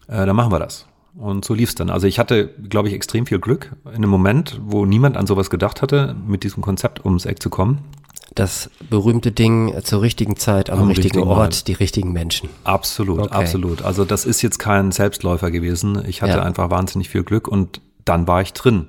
Äh, 0.08 0.25
dann 0.25 0.38
machen 0.38 0.53
wir 0.53 0.60
das. 0.60 0.88
Und 1.17 1.44
so 1.44 1.53
lief's 1.53 1.75
dann. 1.75 1.89
Also 1.89 2.08
ich 2.08 2.17
hatte, 2.17 2.48
glaube 2.70 2.88
ich, 2.88 2.94
extrem 2.94 3.25
viel 3.25 3.39
Glück 3.39 3.75
in 3.88 3.96
einem 3.96 4.10
Moment, 4.10 4.62
wo 4.63 4.86
niemand 4.86 5.17
an 5.17 5.27
sowas 5.27 5.50
gedacht 5.50 5.82
hatte, 5.82 6.15
mit 6.25 6.46
diesem 6.46 6.63
Konzept 6.63 7.03
ums 7.03 7.25
Eck 7.25 7.41
zu 7.41 7.50
kommen 7.50 7.79
das 8.35 8.69
berühmte 8.89 9.31
Ding 9.31 9.73
zur 9.83 10.01
richtigen 10.01 10.35
Zeit 10.35 10.69
am, 10.69 10.79
am 10.79 10.87
richtigen, 10.89 11.05
richtigen, 11.05 11.27
Ort, 11.27 11.39
Ort, 11.39 11.67
die 11.67 11.73
richtigen 11.73 12.11
Menschen. 12.11 12.49
Absolut, 12.65 13.19
okay. 13.19 13.33
absolut. 13.33 13.81
Also 13.81 14.05
das 14.05 14.25
ist 14.25 14.41
jetzt 14.41 14.59
kein 14.59 14.91
Selbstläufer 14.91 15.51
gewesen. 15.51 16.03
Ich 16.05 16.21
hatte 16.21 16.37
ja. 16.37 16.43
einfach 16.43 16.69
wahnsinnig 16.69 17.09
viel 17.09 17.23
Glück 17.23 17.47
und 17.47 17.81
dann 18.03 18.27
war 18.27 18.41
ich 18.41 18.53
drin. 18.53 18.87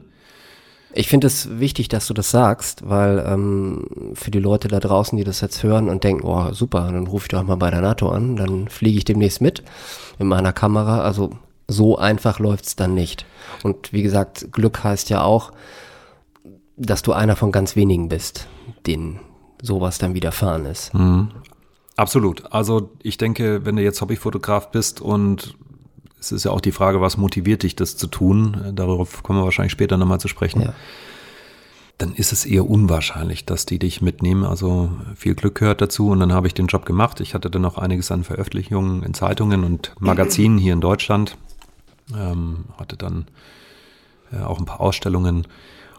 Ich 0.92 1.08
finde 1.08 1.26
es 1.26 1.60
wichtig, 1.60 1.88
dass 1.88 2.06
du 2.06 2.14
das 2.14 2.30
sagst, 2.30 2.88
weil 2.88 3.24
ähm, 3.26 4.14
für 4.14 4.30
die 4.30 4.38
Leute 4.38 4.68
da 4.68 4.80
draußen, 4.80 5.16
die 5.16 5.24
das 5.24 5.42
jetzt 5.42 5.62
hören 5.62 5.88
und 5.88 6.04
denken, 6.04 6.26
oh 6.26 6.52
super, 6.52 6.90
dann 6.90 7.06
rufe 7.06 7.24
ich 7.26 7.28
doch 7.28 7.42
mal 7.42 7.56
bei 7.56 7.70
der 7.70 7.82
NATO 7.82 8.08
an, 8.08 8.36
dann 8.36 8.68
fliege 8.68 8.98
ich 8.98 9.04
demnächst 9.04 9.40
mit 9.40 9.62
mit 10.18 10.26
meiner 10.26 10.52
Kamera. 10.52 11.02
Also 11.02 11.30
so 11.68 11.98
einfach 11.98 12.38
läuft's 12.38 12.76
dann 12.76 12.94
nicht. 12.94 13.26
Und 13.62 13.92
wie 13.92 14.02
gesagt, 14.02 14.52
Glück 14.52 14.82
heißt 14.82 15.10
ja 15.10 15.22
auch, 15.22 15.52
dass 16.76 17.02
du 17.02 17.12
einer 17.12 17.36
von 17.36 17.52
ganz 17.52 17.76
wenigen 17.76 18.08
bist, 18.08 18.46
denen 18.86 19.20
sowas 19.62 19.98
dann 19.98 20.14
widerfahren 20.14 20.66
ist. 20.66 20.94
Mhm. 20.94 21.28
Absolut. 21.96 22.52
Also 22.52 22.90
ich 23.02 23.16
denke, 23.16 23.64
wenn 23.64 23.76
du 23.76 23.82
jetzt 23.82 24.00
Hobbyfotograf 24.00 24.70
bist 24.70 25.00
und 25.00 25.56
es 26.20 26.32
ist 26.32 26.44
ja 26.44 26.50
auch 26.50 26.60
die 26.60 26.72
Frage, 26.72 27.00
was 27.00 27.16
motiviert 27.16 27.62
dich, 27.62 27.76
das 27.76 27.96
zu 27.96 28.06
tun, 28.06 28.72
darauf 28.75 29.22
kommen 29.22 29.38
wir 29.38 29.44
wahrscheinlich 29.44 29.72
später 29.72 29.96
nochmal 29.96 30.20
zu 30.20 30.28
sprechen, 30.28 30.62
ja. 30.62 30.75
dann 31.98 32.14
ist 32.14 32.32
es 32.32 32.44
eher 32.44 32.68
unwahrscheinlich, 32.68 33.46
dass 33.46 33.64
die 33.64 33.78
dich 33.78 34.02
mitnehmen. 34.02 34.44
Also 34.44 34.90
viel 35.14 35.34
Glück 35.34 35.54
gehört 35.54 35.80
dazu 35.80 36.08
und 36.10 36.20
dann 36.20 36.32
habe 36.32 36.46
ich 36.46 36.54
den 36.54 36.66
Job 36.66 36.84
gemacht. 36.84 37.20
Ich 37.20 37.34
hatte 37.34 37.50
dann 37.50 37.62
noch 37.62 37.78
einiges 37.78 38.10
an 38.10 38.25
Veröffentlichungen 38.25 39.02
in 39.02 39.14
Zeitungen 39.14 39.64
und 39.64 39.94
Magazinen 39.98 40.58
hier 40.58 40.75
in 40.75 40.80
Deutschland, 40.80 41.38
ähm, 42.14 42.66
hatte 42.78 42.96
dann 42.96 43.26
äh, 44.32 44.42
auch 44.42 44.58
ein 44.58 44.66
paar 44.66 44.80
Ausstellungen 44.80 45.46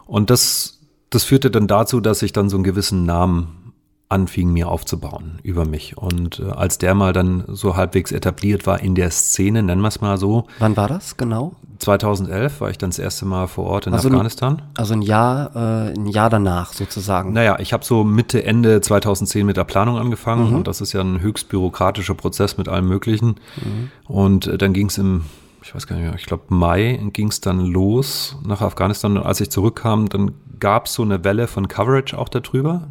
und 0.08 0.30
das, 0.30 0.77
das 1.10 1.24
führte 1.24 1.50
dann 1.50 1.66
dazu, 1.66 2.00
dass 2.00 2.22
ich 2.22 2.32
dann 2.32 2.48
so 2.48 2.56
einen 2.56 2.64
gewissen 2.64 3.06
Namen 3.06 3.68
anfing 4.08 4.52
mir 4.52 4.68
aufzubauen 4.68 5.38
über 5.42 5.66
mich. 5.66 5.98
Und 5.98 6.40
äh, 6.40 6.50
als 6.50 6.78
der 6.78 6.94
mal 6.94 7.12
dann 7.12 7.44
so 7.48 7.76
halbwegs 7.76 8.10
etabliert 8.10 8.66
war 8.66 8.80
in 8.80 8.94
der 8.94 9.10
Szene, 9.10 9.62
nennen 9.62 9.82
wir 9.82 9.88
es 9.88 10.00
mal 10.00 10.16
so. 10.16 10.46
Wann 10.58 10.76
war 10.76 10.88
das 10.88 11.16
genau? 11.16 11.54
2011 11.78 12.60
war 12.60 12.70
ich 12.70 12.78
dann 12.78 12.90
das 12.90 12.98
erste 12.98 13.26
Mal 13.26 13.46
vor 13.46 13.66
Ort 13.66 13.86
in 13.86 13.92
also 13.92 14.08
Afghanistan. 14.08 14.56
Ein, 14.56 14.62
also 14.78 14.94
ein 14.94 15.02
Jahr, 15.02 15.54
äh, 15.54 15.92
ein 15.92 16.06
Jahr 16.06 16.30
danach 16.30 16.72
sozusagen. 16.72 17.32
Naja, 17.32 17.58
ich 17.60 17.72
habe 17.72 17.84
so 17.84 18.02
Mitte, 18.02 18.42
Ende 18.44 18.80
2010 18.80 19.44
mit 19.46 19.56
der 19.56 19.64
Planung 19.64 19.98
angefangen 19.98 20.50
mhm. 20.50 20.56
und 20.56 20.66
das 20.66 20.80
ist 20.80 20.92
ja 20.92 21.02
ein 21.02 21.20
höchst 21.20 21.48
bürokratischer 21.50 22.14
Prozess 22.14 22.56
mit 22.56 22.68
allem 22.68 22.88
Möglichen. 22.88 23.36
Mhm. 23.56 23.90
Und 24.06 24.46
äh, 24.46 24.58
dann 24.58 24.72
ging 24.72 24.88
es 24.88 24.98
im 24.98 25.24
ich 25.68 25.74
weiß 25.74 25.86
gar 25.86 25.96
nicht 25.96 26.06
mehr, 26.06 26.14
ich 26.14 26.24
glaube 26.24 26.44
Mai 26.48 26.98
ging 27.12 27.28
es 27.28 27.42
dann 27.42 27.60
los 27.60 28.38
nach 28.42 28.62
Afghanistan 28.62 29.18
und 29.18 29.22
als 29.24 29.38
ich 29.42 29.50
zurückkam, 29.50 30.08
dann 30.08 30.32
gab 30.58 30.86
es 30.86 30.94
so 30.94 31.02
eine 31.02 31.24
Welle 31.24 31.46
von 31.46 31.68
Coverage 31.68 32.16
auch 32.16 32.30
darüber 32.30 32.88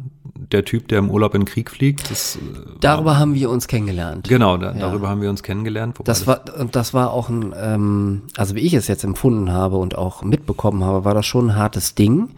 der 0.52 0.64
Typ, 0.64 0.86
der 0.86 1.00
im 1.00 1.10
Urlaub 1.10 1.34
in 1.34 1.40
den 1.40 1.46
Krieg 1.46 1.72
fliegt. 1.72 2.08
Das, 2.08 2.36
äh, 2.36 2.38
darüber 2.80 3.10
war, 3.10 3.18
haben 3.18 3.34
wir 3.34 3.50
uns 3.50 3.66
kennengelernt. 3.66 4.28
Genau, 4.28 4.56
da, 4.56 4.72
ja. 4.72 4.78
darüber 4.78 5.08
haben 5.08 5.20
wir 5.20 5.28
uns 5.28 5.42
kennengelernt. 5.42 5.98
Das 6.04 6.28
war, 6.28 6.42
und 6.56 6.76
das 6.76 6.94
war 6.94 7.12
auch 7.12 7.28
ein, 7.28 7.52
ähm, 7.60 8.22
also 8.36 8.54
wie 8.54 8.60
ich 8.60 8.74
es 8.74 8.86
jetzt 8.86 9.02
empfunden 9.02 9.52
habe 9.52 9.76
und 9.76 9.98
auch 9.98 10.22
mitbekommen 10.22 10.84
habe, 10.84 11.04
war 11.04 11.14
das 11.14 11.26
schon 11.26 11.50
ein 11.50 11.56
hartes 11.56 11.96
Ding, 11.96 12.30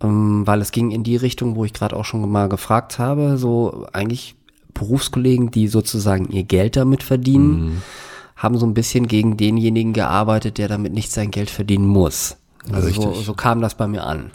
ähm, 0.00 0.46
weil 0.46 0.60
es 0.60 0.70
ging 0.70 0.92
in 0.92 1.02
die 1.02 1.16
Richtung, 1.16 1.56
wo 1.56 1.64
ich 1.64 1.72
gerade 1.72 1.96
auch 1.96 2.04
schon 2.04 2.30
mal 2.30 2.48
gefragt 2.48 3.00
habe, 3.00 3.38
so 3.38 3.88
eigentlich 3.92 4.36
Berufskollegen, 4.72 5.50
die 5.50 5.66
sozusagen 5.66 6.30
ihr 6.30 6.44
Geld 6.44 6.76
damit 6.76 7.02
verdienen, 7.02 7.64
mhm. 7.64 7.82
Haben 8.36 8.58
so 8.58 8.66
ein 8.66 8.74
bisschen 8.74 9.08
gegen 9.08 9.36
denjenigen 9.36 9.92
gearbeitet, 9.92 10.58
der 10.58 10.68
damit 10.68 10.92
nicht 10.92 11.12
sein 11.12 11.30
Geld 11.30 11.50
verdienen 11.50 11.86
muss. 11.86 12.36
Also 12.72 12.88
so, 12.90 13.14
so 13.14 13.34
kam 13.34 13.60
das 13.60 13.76
bei 13.76 13.86
mir 13.86 14.04
an. 14.04 14.30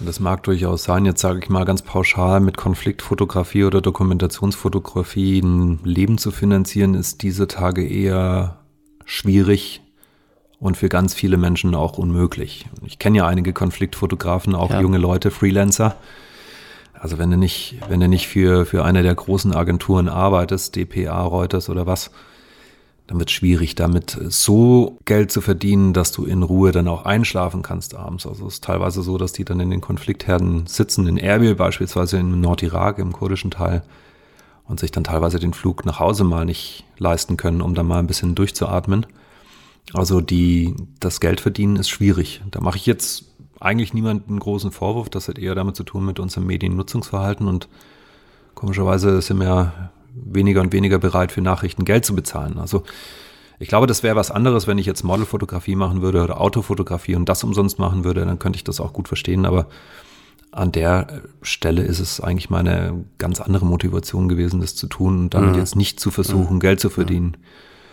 Das 0.00 0.18
mag 0.18 0.42
durchaus 0.44 0.84
sein. 0.84 1.04
Jetzt 1.04 1.20
sage 1.20 1.40
ich 1.42 1.50
mal 1.50 1.64
ganz 1.64 1.82
pauschal, 1.82 2.40
mit 2.40 2.56
Konfliktfotografie 2.56 3.64
oder 3.64 3.82
Dokumentationsfotografie 3.82 5.40
ein 5.40 5.80
Leben 5.84 6.16
zu 6.16 6.30
finanzieren, 6.30 6.94
ist 6.94 7.22
diese 7.22 7.46
Tage 7.48 7.86
eher 7.86 8.56
schwierig 9.04 9.82
und 10.58 10.78
für 10.78 10.88
ganz 10.88 11.12
viele 11.12 11.36
Menschen 11.36 11.74
auch 11.74 11.98
unmöglich. 11.98 12.66
Ich 12.86 12.98
kenne 12.98 13.18
ja 13.18 13.26
einige 13.26 13.52
Konfliktfotografen, 13.52 14.54
auch 14.54 14.70
ja. 14.70 14.80
junge 14.80 14.98
Leute, 14.98 15.30
Freelancer. 15.30 15.96
Also 16.94 17.18
wenn 17.18 17.30
du 17.30 17.36
nicht, 17.36 17.76
wenn 17.88 18.00
du 18.00 18.08
nicht 18.08 18.26
für, 18.26 18.64
für 18.64 18.84
eine 18.84 19.02
der 19.02 19.14
großen 19.14 19.54
Agenturen 19.54 20.08
arbeitest, 20.08 20.76
DPA, 20.76 21.22
Reuters 21.22 21.68
oder 21.68 21.86
was, 21.86 22.10
dann 23.10 23.18
wird 23.18 23.28
es 23.28 23.34
schwierig, 23.34 23.74
damit 23.74 24.16
so 24.28 24.96
Geld 25.04 25.32
zu 25.32 25.40
verdienen, 25.40 25.92
dass 25.92 26.12
du 26.12 26.26
in 26.26 26.44
Ruhe 26.44 26.70
dann 26.70 26.86
auch 26.86 27.06
einschlafen 27.06 27.60
kannst 27.60 27.96
abends. 27.96 28.24
Also 28.24 28.46
es 28.46 28.54
ist 28.54 28.64
teilweise 28.64 29.02
so, 29.02 29.18
dass 29.18 29.32
die 29.32 29.44
dann 29.44 29.58
in 29.58 29.70
den 29.70 29.80
Konfliktherden 29.80 30.68
sitzen, 30.68 31.08
in 31.08 31.16
Erbil 31.16 31.56
beispielsweise 31.56 32.18
im 32.18 32.40
Nordirak, 32.40 32.98
im 32.98 33.12
kurdischen 33.12 33.50
Teil, 33.50 33.82
und 34.64 34.78
sich 34.78 34.92
dann 34.92 35.02
teilweise 35.02 35.40
den 35.40 35.54
Flug 35.54 35.84
nach 35.84 35.98
Hause 35.98 36.22
mal 36.22 36.44
nicht 36.44 36.84
leisten 36.98 37.36
können, 37.36 37.62
um 37.62 37.74
dann 37.74 37.88
mal 37.88 37.98
ein 37.98 38.06
bisschen 38.06 38.36
durchzuatmen. 38.36 39.06
Also 39.92 40.20
die, 40.20 40.76
das 41.00 41.18
Geld 41.18 41.40
verdienen 41.40 41.74
ist 41.74 41.88
schwierig. 41.88 42.42
Da 42.52 42.60
mache 42.60 42.76
ich 42.76 42.86
jetzt 42.86 43.24
eigentlich 43.58 43.92
niemanden 43.92 44.38
großen 44.38 44.70
Vorwurf. 44.70 45.10
Das 45.10 45.26
hat 45.26 45.36
eher 45.36 45.56
damit 45.56 45.74
zu 45.74 45.82
tun 45.82 46.06
mit 46.06 46.20
unserem 46.20 46.46
Mediennutzungsverhalten 46.46 47.48
und 47.48 47.66
komischerweise 48.54 49.20
sind 49.20 49.40
wir 49.40 49.90
weniger 50.14 50.60
und 50.60 50.72
weniger 50.72 50.98
bereit, 50.98 51.32
für 51.32 51.40
Nachrichten 51.40 51.84
Geld 51.84 52.04
zu 52.04 52.14
bezahlen. 52.14 52.58
Also 52.58 52.84
ich 53.58 53.68
glaube, 53.68 53.86
das 53.86 54.02
wäre 54.02 54.16
was 54.16 54.30
anderes, 54.30 54.66
wenn 54.66 54.78
ich 54.78 54.86
jetzt 54.86 55.04
Modelfotografie 55.04 55.76
machen 55.76 56.00
würde 56.00 56.22
oder 56.22 56.40
Autofotografie 56.40 57.14
und 57.14 57.28
das 57.28 57.44
umsonst 57.44 57.78
machen 57.78 58.04
würde, 58.04 58.24
dann 58.24 58.38
könnte 58.38 58.56
ich 58.56 58.64
das 58.64 58.80
auch 58.80 58.92
gut 58.92 59.06
verstehen. 59.06 59.44
Aber 59.44 59.66
an 60.50 60.72
der 60.72 61.22
Stelle 61.42 61.82
ist 61.82 62.00
es 62.00 62.20
eigentlich 62.20 62.50
meine 62.50 63.04
ganz 63.18 63.40
andere 63.40 63.66
Motivation 63.66 64.28
gewesen, 64.28 64.60
das 64.60 64.74
zu 64.74 64.86
tun 64.86 65.18
und 65.18 65.34
damit 65.34 65.52
mhm. 65.52 65.58
jetzt 65.58 65.76
nicht 65.76 66.00
zu 66.00 66.10
versuchen, 66.10 66.56
mhm. 66.56 66.60
Geld 66.60 66.80
zu 66.80 66.90
verdienen. 66.90 67.36
Mhm. 67.38 67.44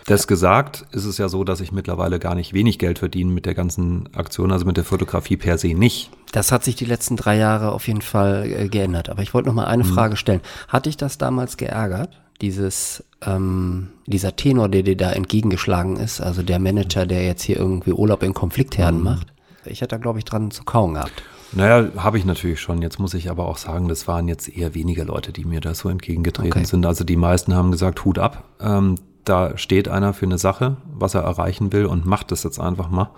Das 0.08 0.26
gesagt, 0.26 0.86
ist 0.92 1.04
es 1.04 1.18
ja 1.18 1.28
so, 1.28 1.44
dass 1.44 1.60
ich 1.60 1.70
mittlerweile 1.70 2.18
gar 2.18 2.34
nicht 2.34 2.54
wenig 2.54 2.78
Geld 2.78 2.98
verdiene 2.98 3.30
mit 3.30 3.44
der 3.44 3.54
ganzen 3.54 4.08
Aktion, 4.14 4.52
also 4.52 4.64
mit 4.64 4.78
der 4.78 4.84
Fotografie 4.84 5.36
per 5.36 5.58
se 5.58 5.74
nicht. 5.74 6.10
Das 6.32 6.50
hat 6.50 6.64
sich 6.64 6.76
die 6.76 6.86
letzten 6.86 7.16
drei 7.16 7.36
Jahre 7.36 7.72
auf 7.72 7.86
jeden 7.86 8.00
Fall 8.00 8.50
äh, 8.50 8.68
geändert. 8.68 9.10
Aber 9.10 9.22
ich 9.22 9.34
wollte 9.34 9.48
noch 9.48 9.54
mal 9.54 9.66
eine 9.66 9.84
mhm. 9.84 9.88
Frage 9.88 10.16
stellen. 10.16 10.40
Hat 10.68 10.86
dich 10.86 10.96
das 10.96 11.18
damals 11.18 11.58
geärgert? 11.58 12.20
Dieses, 12.40 13.04
ähm, 13.26 13.88
dieser 14.06 14.34
Tenor, 14.34 14.70
der 14.70 14.82
dir 14.82 14.96
da 14.96 15.12
entgegengeschlagen 15.12 15.96
ist, 15.96 16.20
also 16.20 16.42
der 16.42 16.58
Manager, 16.58 17.04
der 17.04 17.26
jetzt 17.26 17.42
hier 17.42 17.58
irgendwie 17.58 17.92
Urlaub 17.92 18.22
in 18.22 18.32
Konfliktherden 18.32 19.00
mhm. 19.00 19.04
macht? 19.04 19.26
Ich 19.66 19.82
hätte 19.82 19.96
da, 19.96 19.96
glaube 19.98 20.18
ich, 20.20 20.24
dran 20.24 20.50
zu 20.50 20.64
kauen 20.64 20.94
gehabt. 20.94 21.22
Naja, 21.52 21.90
habe 21.96 22.18
ich 22.18 22.24
natürlich 22.24 22.60
schon. 22.60 22.82
Jetzt 22.82 22.98
muss 22.98 23.14
ich 23.14 23.30
aber 23.30 23.46
auch 23.46 23.56
sagen, 23.56 23.88
das 23.88 24.06
waren 24.06 24.28
jetzt 24.28 24.48
eher 24.48 24.74
weniger 24.74 25.04
Leute, 25.04 25.32
die 25.32 25.44
mir 25.44 25.60
da 25.60 25.74
so 25.74 25.88
entgegengetreten 25.88 26.52
okay. 26.52 26.64
sind. 26.64 26.84
Also 26.84 27.04
die 27.04 27.16
meisten 27.16 27.54
haben 27.54 27.70
gesagt, 27.70 28.04
Hut 28.04 28.18
ab. 28.18 28.44
Ähm, 28.60 28.96
da 29.24 29.56
steht 29.58 29.88
einer 29.88 30.14
für 30.14 30.26
eine 30.26 30.38
Sache, 30.38 30.76
was 30.92 31.14
er 31.14 31.22
erreichen 31.22 31.72
will 31.72 31.86
und 31.86 32.06
macht 32.06 32.32
das 32.32 32.44
jetzt 32.44 32.58
einfach 32.58 32.88
mal. 32.88 33.10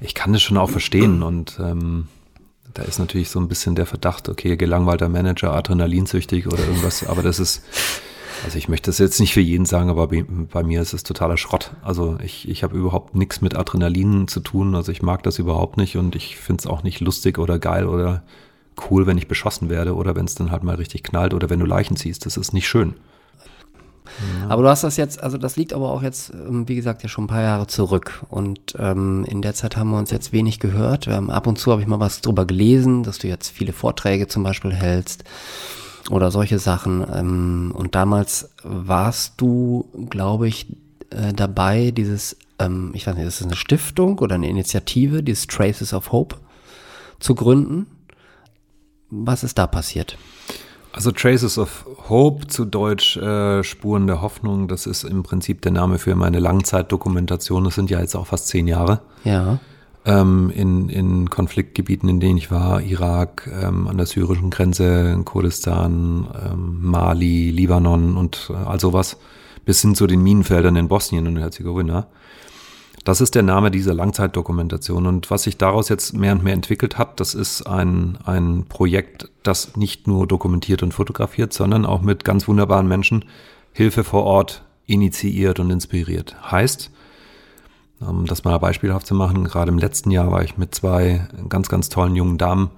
Ich 0.00 0.14
kann 0.14 0.32
das 0.32 0.42
schon 0.42 0.58
auch 0.58 0.70
verstehen 0.70 1.22
und 1.22 1.58
ähm, 1.60 2.08
da 2.74 2.82
ist 2.82 2.98
natürlich 2.98 3.30
so 3.30 3.38
ein 3.38 3.48
bisschen 3.48 3.74
der 3.76 3.86
Verdacht, 3.86 4.28
okay, 4.28 4.56
gelangweilter 4.56 5.08
Manager, 5.08 5.54
adrenalinsüchtig 5.54 6.46
oder 6.46 6.58
irgendwas, 6.58 7.06
aber 7.06 7.22
das 7.22 7.38
ist, 7.38 7.62
also 8.44 8.58
ich 8.58 8.68
möchte 8.68 8.90
das 8.90 8.98
jetzt 8.98 9.20
nicht 9.20 9.32
für 9.32 9.40
jeden 9.40 9.64
sagen, 9.64 9.88
aber 9.88 10.08
bei, 10.08 10.24
bei 10.24 10.62
mir 10.64 10.82
ist 10.82 10.92
es 10.92 11.04
totaler 11.04 11.36
Schrott. 11.36 11.70
Also 11.82 12.18
ich, 12.22 12.48
ich 12.48 12.64
habe 12.64 12.76
überhaupt 12.76 13.14
nichts 13.14 13.40
mit 13.40 13.56
Adrenalin 13.56 14.26
zu 14.26 14.40
tun, 14.40 14.74
also 14.74 14.90
ich 14.90 15.02
mag 15.02 15.22
das 15.22 15.38
überhaupt 15.38 15.76
nicht 15.76 15.96
und 15.96 16.16
ich 16.16 16.36
finde 16.36 16.62
es 16.62 16.66
auch 16.66 16.82
nicht 16.82 17.00
lustig 17.00 17.38
oder 17.38 17.58
geil 17.58 17.86
oder 17.86 18.24
cool, 18.90 19.06
wenn 19.06 19.18
ich 19.18 19.28
beschossen 19.28 19.70
werde 19.70 19.94
oder 19.94 20.16
wenn 20.16 20.24
es 20.24 20.34
dann 20.34 20.50
halt 20.50 20.64
mal 20.64 20.74
richtig 20.74 21.04
knallt 21.04 21.32
oder 21.32 21.48
wenn 21.48 21.60
du 21.60 21.66
Leichen 21.66 21.96
ziehst. 21.96 22.26
Das 22.26 22.36
ist 22.36 22.52
nicht 22.52 22.68
schön. 22.68 22.94
Aber 24.48 24.62
du 24.62 24.68
hast 24.68 24.84
das 24.84 24.96
jetzt, 24.96 25.22
also 25.22 25.38
das 25.38 25.56
liegt 25.56 25.72
aber 25.72 25.90
auch 25.90 26.02
jetzt, 26.02 26.30
ähm, 26.30 26.68
wie 26.68 26.74
gesagt, 26.74 27.02
ja 27.02 27.08
schon 27.08 27.24
ein 27.24 27.28
paar 27.28 27.42
Jahre 27.42 27.66
zurück. 27.66 28.24
Und 28.28 28.74
ähm, 28.78 29.24
in 29.28 29.42
der 29.42 29.54
Zeit 29.54 29.76
haben 29.76 29.90
wir 29.90 29.98
uns 29.98 30.10
jetzt 30.10 30.32
wenig 30.32 30.60
gehört. 30.60 31.06
Ähm, 31.08 31.30
ab 31.30 31.46
und 31.46 31.58
zu 31.58 31.72
habe 31.72 31.82
ich 31.82 31.88
mal 31.88 32.00
was 32.00 32.20
drüber 32.20 32.44
gelesen, 32.46 33.02
dass 33.02 33.18
du 33.18 33.28
jetzt 33.28 33.50
viele 33.50 33.72
Vorträge 33.72 34.28
zum 34.28 34.42
Beispiel 34.42 34.72
hältst 34.72 35.24
oder 36.10 36.30
solche 36.30 36.58
Sachen. 36.58 37.04
Ähm, 37.12 37.72
und 37.74 37.94
damals 37.94 38.50
warst 38.62 39.40
du, 39.40 39.88
glaube 40.10 40.48
ich, 40.48 40.66
äh, 41.10 41.32
dabei, 41.32 41.90
dieses, 41.90 42.36
ähm, 42.58 42.90
ich 42.94 43.06
weiß 43.06 43.16
nicht, 43.16 43.26
ist 43.26 43.40
das 43.40 43.46
eine 43.46 43.56
Stiftung 43.56 44.18
oder 44.18 44.34
eine 44.34 44.48
Initiative, 44.48 45.22
dieses 45.22 45.46
Traces 45.46 45.94
of 45.94 46.12
Hope 46.12 46.36
zu 47.20 47.34
gründen. 47.34 47.86
Was 49.10 49.44
ist 49.44 49.58
da 49.58 49.66
passiert? 49.66 50.18
Also 50.94 51.10
Traces 51.10 51.58
of 51.58 51.84
Hope, 52.08 52.46
zu 52.46 52.64
Deutsch 52.64 53.16
äh, 53.16 53.64
Spuren 53.64 54.06
der 54.06 54.22
Hoffnung, 54.22 54.68
das 54.68 54.86
ist 54.86 55.02
im 55.02 55.24
Prinzip 55.24 55.60
der 55.62 55.72
Name 55.72 55.98
für 55.98 56.14
meine 56.14 56.38
Langzeitdokumentation. 56.38 57.64
Das 57.64 57.74
sind 57.74 57.90
ja 57.90 57.98
jetzt 57.98 58.14
auch 58.14 58.28
fast 58.28 58.46
zehn 58.46 58.68
Jahre. 58.68 59.00
Ja. 59.24 59.58
Ähm, 60.04 60.52
in, 60.54 60.88
in 60.88 61.30
Konfliktgebieten, 61.30 62.08
in 62.08 62.20
denen 62.20 62.36
ich 62.38 62.52
war, 62.52 62.80
Irak, 62.80 63.50
ähm, 63.60 63.88
an 63.88 63.96
der 63.96 64.06
syrischen 64.06 64.50
Grenze, 64.50 65.20
Kurdistan, 65.24 66.28
ähm, 66.40 66.78
Mali, 66.82 67.50
Libanon 67.50 68.16
und 68.16 68.50
äh, 68.50 68.54
all 68.54 68.78
sowas, 68.78 69.16
bis 69.64 69.80
hin 69.80 69.96
zu 69.96 70.06
den 70.06 70.22
Minenfeldern 70.22 70.76
in 70.76 70.86
Bosnien 70.86 71.26
und 71.26 71.38
Herzegowina. 71.38 72.06
Das 73.04 73.20
ist 73.20 73.34
der 73.34 73.42
Name 73.42 73.70
dieser 73.70 73.92
Langzeitdokumentation. 73.92 75.06
Und 75.06 75.30
was 75.30 75.42
sich 75.42 75.58
daraus 75.58 75.90
jetzt 75.90 76.14
mehr 76.14 76.32
und 76.32 76.42
mehr 76.42 76.54
entwickelt 76.54 76.96
hat, 76.96 77.20
das 77.20 77.34
ist 77.34 77.66
ein, 77.66 78.18
ein 78.24 78.64
Projekt, 78.66 79.30
das 79.42 79.76
nicht 79.76 80.08
nur 80.08 80.26
dokumentiert 80.26 80.82
und 80.82 80.92
fotografiert, 80.92 81.52
sondern 81.52 81.84
auch 81.84 82.00
mit 82.00 82.24
ganz 82.24 82.48
wunderbaren 82.48 82.88
Menschen 82.88 83.26
Hilfe 83.72 84.04
vor 84.04 84.24
Ort 84.24 84.64
initiiert 84.86 85.60
und 85.60 85.70
inspiriert. 85.70 86.36
Heißt, 86.50 86.90
Um 88.00 88.26
das 88.26 88.44
mal 88.44 88.58
beispielhaft 88.58 89.06
zu 89.06 89.14
machen, 89.14 89.44
gerade 89.44 89.70
im 89.70 89.78
letzten 89.78 90.10
Jahr 90.10 90.30
war 90.30 90.42
ich 90.42 90.56
mit 90.56 90.74
zwei 90.74 91.28
ganz, 91.48 91.68
ganz 91.68 91.90
tollen 91.90 92.16
jungen 92.16 92.38
Damen 92.38 92.70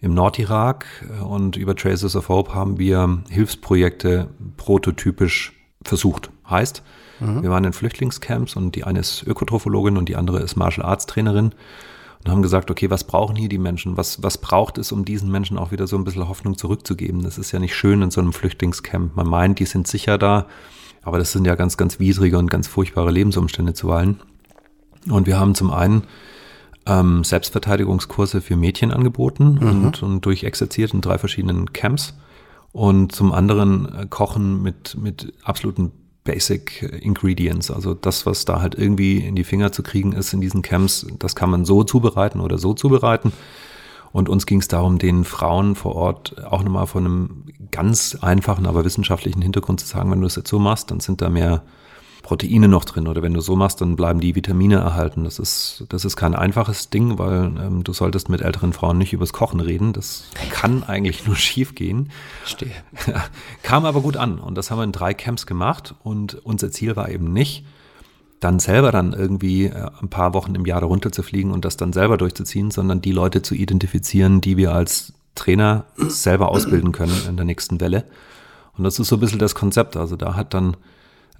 im 0.00 0.14
Nordirak 0.14 0.86
und 1.24 1.56
über 1.56 1.76
Traces 1.76 2.16
of 2.16 2.28
Hope 2.28 2.54
haben 2.54 2.78
wir 2.78 3.22
Hilfsprojekte 3.28 4.28
prototypisch 4.56 5.52
versucht. 5.84 6.30
Heißt, 6.52 6.82
mhm. 7.20 7.42
wir 7.42 7.50
waren 7.50 7.64
in 7.64 7.72
Flüchtlingscamps 7.72 8.54
und 8.54 8.76
die 8.76 8.84
eine 8.84 9.00
ist 9.00 9.24
Ökotrophologin 9.26 9.96
und 9.96 10.08
die 10.08 10.16
andere 10.16 10.40
ist 10.40 10.54
Martial 10.56 10.86
Arts 10.86 11.06
Trainerin 11.06 11.52
und 12.24 12.30
haben 12.30 12.42
gesagt, 12.42 12.70
okay, 12.70 12.88
was 12.88 13.04
brauchen 13.04 13.34
hier 13.34 13.48
die 13.48 13.58
Menschen? 13.58 13.96
Was, 13.96 14.22
was 14.22 14.38
braucht 14.38 14.78
es, 14.78 14.92
um 14.92 15.04
diesen 15.04 15.30
Menschen 15.30 15.58
auch 15.58 15.72
wieder 15.72 15.88
so 15.88 15.96
ein 15.96 16.04
bisschen 16.04 16.28
Hoffnung 16.28 16.56
zurückzugeben? 16.56 17.22
Das 17.22 17.36
ist 17.36 17.50
ja 17.50 17.58
nicht 17.58 17.74
schön 17.74 18.00
in 18.00 18.12
so 18.12 18.20
einem 18.20 18.32
Flüchtlingscamp. 18.32 19.16
Man 19.16 19.26
meint, 19.26 19.58
die 19.58 19.64
sind 19.64 19.88
sicher 19.88 20.18
da, 20.18 20.46
aber 21.02 21.18
das 21.18 21.32
sind 21.32 21.46
ja 21.46 21.56
ganz, 21.56 21.76
ganz 21.76 21.98
widrige 21.98 22.38
und 22.38 22.48
ganz 22.48 22.68
furchtbare 22.68 23.10
Lebensumstände 23.10 23.74
zuweilen. 23.74 24.20
Und 25.10 25.26
wir 25.26 25.38
haben 25.38 25.56
zum 25.56 25.72
einen 25.72 26.04
ähm, 26.86 27.24
Selbstverteidigungskurse 27.24 28.40
für 28.40 28.56
Mädchen 28.56 28.92
angeboten 28.92 29.58
mhm. 29.60 29.84
und, 29.86 30.02
und 30.02 30.20
durchexerziert 30.24 30.94
in 30.94 31.00
drei 31.00 31.18
verschiedenen 31.18 31.72
Camps. 31.72 32.14
Und 32.70 33.12
zum 33.12 33.32
anderen 33.32 33.92
äh, 33.92 34.06
Kochen 34.08 34.62
mit, 34.62 34.96
mit 34.96 35.34
absoluten 35.42 35.90
Basic 36.24 36.82
Ingredients, 37.02 37.70
also 37.70 37.94
das, 37.94 38.26
was 38.26 38.44
da 38.44 38.60
halt 38.60 38.76
irgendwie 38.76 39.18
in 39.18 39.34
die 39.34 39.44
Finger 39.44 39.72
zu 39.72 39.82
kriegen 39.82 40.12
ist 40.12 40.32
in 40.32 40.40
diesen 40.40 40.62
Camps, 40.62 41.06
das 41.18 41.34
kann 41.34 41.50
man 41.50 41.64
so 41.64 41.82
zubereiten 41.82 42.40
oder 42.40 42.58
so 42.58 42.74
zubereiten. 42.74 43.32
Und 44.12 44.28
uns 44.28 44.44
ging 44.46 44.60
es 44.60 44.68
darum, 44.68 44.98
den 44.98 45.24
Frauen 45.24 45.74
vor 45.74 45.94
Ort 45.96 46.44
auch 46.44 46.62
nochmal 46.62 46.86
von 46.86 47.06
einem 47.06 47.44
ganz 47.70 48.16
einfachen, 48.20 48.66
aber 48.66 48.84
wissenschaftlichen 48.84 49.40
Hintergrund 49.40 49.80
zu 49.80 49.86
sagen, 49.86 50.10
wenn 50.10 50.20
du 50.20 50.26
es 50.26 50.36
jetzt 50.36 50.50
so 50.50 50.58
machst, 50.58 50.90
dann 50.90 51.00
sind 51.00 51.22
da 51.22 51.30
mehr 51.30 51.62
Proteine 52.22 52.68
noch 52.68 52.84
drin 52.84 53.08
oder 53.08 53.22
wenn 53.22 53.34
du 53.34 53.40
so 53.40 53.56
machst, 53.56 53.80
dann 53.80 53.96
bleiben 53.96 54.20
die 54.20 54.34
Vitamine 54.34 54.76
erhalten. 54.76 55.24
Das 55.24 55.38
ist, 55.38 55.84
das 55.88 56.04
ist 56.04 56.16
kein 56.16 56.34
einfaches 56.34 56.88
Ding, 56.90 57.18
weil 57.18 57.52
ähm, 57.60 57.84
du 57.84 57.92
solltest 57.92 58.28
mit 58.28 58.40
älteren 58.40 58.72
Frauen 58.72 58.98
nicht 58.98 59.12
übers 59.12 59.32
Kochen 59.32 59.60
reden. 59.60 59.92
Das 59.92 60.24
kann 60.50 60.82
eigentlich 60.84 61.26
nur 61.26 61.36
schief 61.36 61.74
gehen. 61.74 62.10
Verstehe. 62.40 62.72
Kam 63.62 63.84
aber 63.84 64.00
gut 64.00 64.16
an 64.16 64.38
und 64.38 64.56
das 64.56 64.70
haben 64.70 64.78
wir 64.78 64.84
in 64.84 64.92
drei 64.92 65.14
Camps 65.14 65.46
gemacht 65.46 65.94
und 66.02 66.34
unser 66.44 66.70
Ziel 66.70 66.96
war 66.96 67.08
eben 67.08 67.32
nicht, 67.32 67.64
dann 68.40 68.58
selber 68.58 68.92
dann 68.92 69.12
irgendwie 69.12 69.66
äh, 69.66 69.90
ein 70.00 70.08
paar 70.08 70.34
Wochen 70.34 70.54
im 70.54 70.64
Jahr 70.64 70.80
darunter 70.80 71.12
zu 71.12 71.22
fliegen 71.22 71.50
und 71.50 71.64
das 71.64 71.76
dann 71.76 71.92
selber 71.92 72.16
durchzuziehen, 72.16 72.70
sondern 72.70 73.00
die 73.00 73.12
Leute 73.12 73.42
zu 73.42 73.54
identifizieren, 73.54 74.40
die 74.40 74.56
wir 74.56 74.72
als 74.72 75.12
Trainer 75.34 75.84
selber 75.96 76.50
ausbilden 76.50 76.92
können 76.92 77.16
in 77.28 77.36
der 77.36 77.46
nächsten 77.46 77.80
Welle. 77.80 78.04
Und 78.76 78.84
das 78.84 78.98
ist 78.98 79.08
so 79.08 79.16
ein 79.16 79.20
bisschen 79.20 79.38
das 79.38 79.54
Konzept. 79.54 79.96
Also 79.96 80.16
da 80.16 80.34
hat 80.34 80.54
dann 80.54 80.76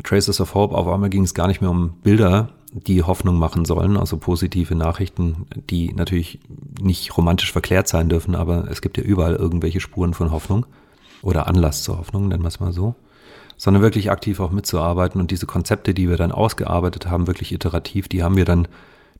Traces 0.02 0.40
of 0.40 0.54
Hope, 0.54 0.74
auf 0.74 0.88
einmal 0.88 1.10
ging 1.10 1.24
es 1.24 1.34
gar 1.34 1.48
nicht 1.48 1.60
mehr 1.60 1.70
um 1.70 1.94
Bilder, 2.02 2.50
die 2.72 3.02
Hoffnung 3.02 3.38
machen 3.38 3.64
sollen, 3.64 3.96
also 3.96 4.16
positive 4.16 4.74
Nachrichten, 4.74 5.46
die 5.68 5.92
natürlich 5.92 6.40
nicht 6.80 7.16
romantisch 7.16 7.52
verklärt 7.52 7.86
sein 7.86 8.08
dürfen, 8.08 8.34
aber 8.34 8.68
es 8.70 8.80
gibt 8.80 8.96
ja 8.96 9.04
überall 9.04 9.34
irgendwelche 9.34 9.80
Spuren 9.80 10.14
von 10.14 10.30
Hoffnung 10.32 10.64
oder 11.20 11.46
Anlass 11.46 11.82
zur 11.82 11.98
Hoffnung, 11.98 12.28
nennen 12.28 12.42
wir 12.42 12.48
es 12.48 12.60
mal 12.60 12.72
so, 12.72 12.94
sondern 13.58 13.82
wirklich 13.82 14.10
aktiv 14.10 14.40
auch 14.40 14.50
mitzuarbeiten 14.50 15.20
und 15.20 15.30
diese 15.30 15.46
Konzepte, 15.46 15.92
die 15.92 16.08
wir 16.08 16.16
dann 16.16 16.32
ausgearbeitet 16.32 17.10
haben, 17.10 17.26
wirklich 17.26 17.52
iterativ, 17.52 18.08
die 18.08 18.22
haben 18.22 18.36
wir 18.36 18.46
dann, 18.46 18.68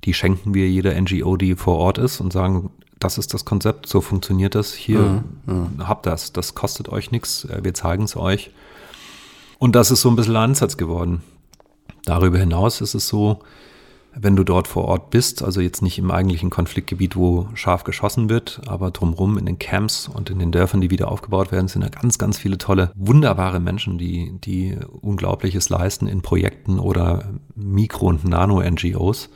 die 0.05 0.15
schenken 0.15 0.55
wir 0.55 0.69
jeder 0.71 0.99
NGO, 0.99 1.37
die 1.37 1.55
vor 1.55 1.77
Ort 1.77 1.99
ist 1.99 2.21
und 2.21 2.33
sagen, 2.33 2.71
das 2.99 3.19
ist 3.19 3.35
das 3.35 3.45
Konzept, 3.45 3.87
so 3.87 4.01
funktioniert 4.01 4.55
das, 4.55 4.73
hier 4.73 5.23
mhm, 5.45 5.75
mhm. 5.77 5.89
habt 5.89 6.07
das, 6.07 6.33
das 6.33 6.55
kostet 6.55 6.89
euch 6.89 7.11
nichts, 7.11 7.47
wir 7.63 7.75
zeigen 7.75 8.05
es 8.05 8.17
euch 8.17 8.51
und 9.63 9.77
das 9.77 9.93
ist 9.93 10.01
so 10.01 10.09
ein 10.09 10.17
bisschen 10.17 10.35
ein 10.35 10.51
Ansatz 10.51 10.77
geworden. 10.77 11.23
Darüber 12.05 12.37
hinaus 12.37 12.81
ist 12.81 12.95
es 12.95 13.07
so, 13.07 13.39
wenn 14.13 14.35
du 14.35 14.43
dort 14.43 14.67
vor 14.67 14.87
Ort 14.87 15.11
bist, 15.11 15.45
also 15.45 15.61
jetzt 15.61 15.83
nicht 15.83 16.01
im 16.01 16.11
eigentlichen 16.11 16.51
Konfliktgebiet, 16.51 17.15
wo 17.15 17.47
scharf 17.55 17.85
geschossen 17.85 18.29
wird, 18.29 18.61
aber 18.67 18.91
drumherum 18.91 19.39
in 19.39 19.47
den 19.47 19.61
Camps 19.61 20.09
und 20.09 20.31
in 20.31 20.41
den 20.41 20.51
Dörfern, 20.51 20.81
die 20.81 20.91
wieder 20.91 21.13
aufgebaut 21.13 21.53
werden, 21.53 21.69
sind 21.69 21.83
da 21.83 21.91
ganz, 21.91 22.19
ganz 22.19 22.39
viele 22.39 22.59
tolle, 22.59 22.91
wunderbare 22.97 23.61
Menschen, 23.61 23.99
die, 23.99 24.33
die 24.41 24.77
Unglaubliches 25.01 25.69
leisten 25.69 26.09
in 26.09 26.23
Projekten 26.23 26.81
oder 26.81 27.33
Mikro- 27.55 28.09
und 28.09 28.25
Nano-NGOs, 28.25 29.29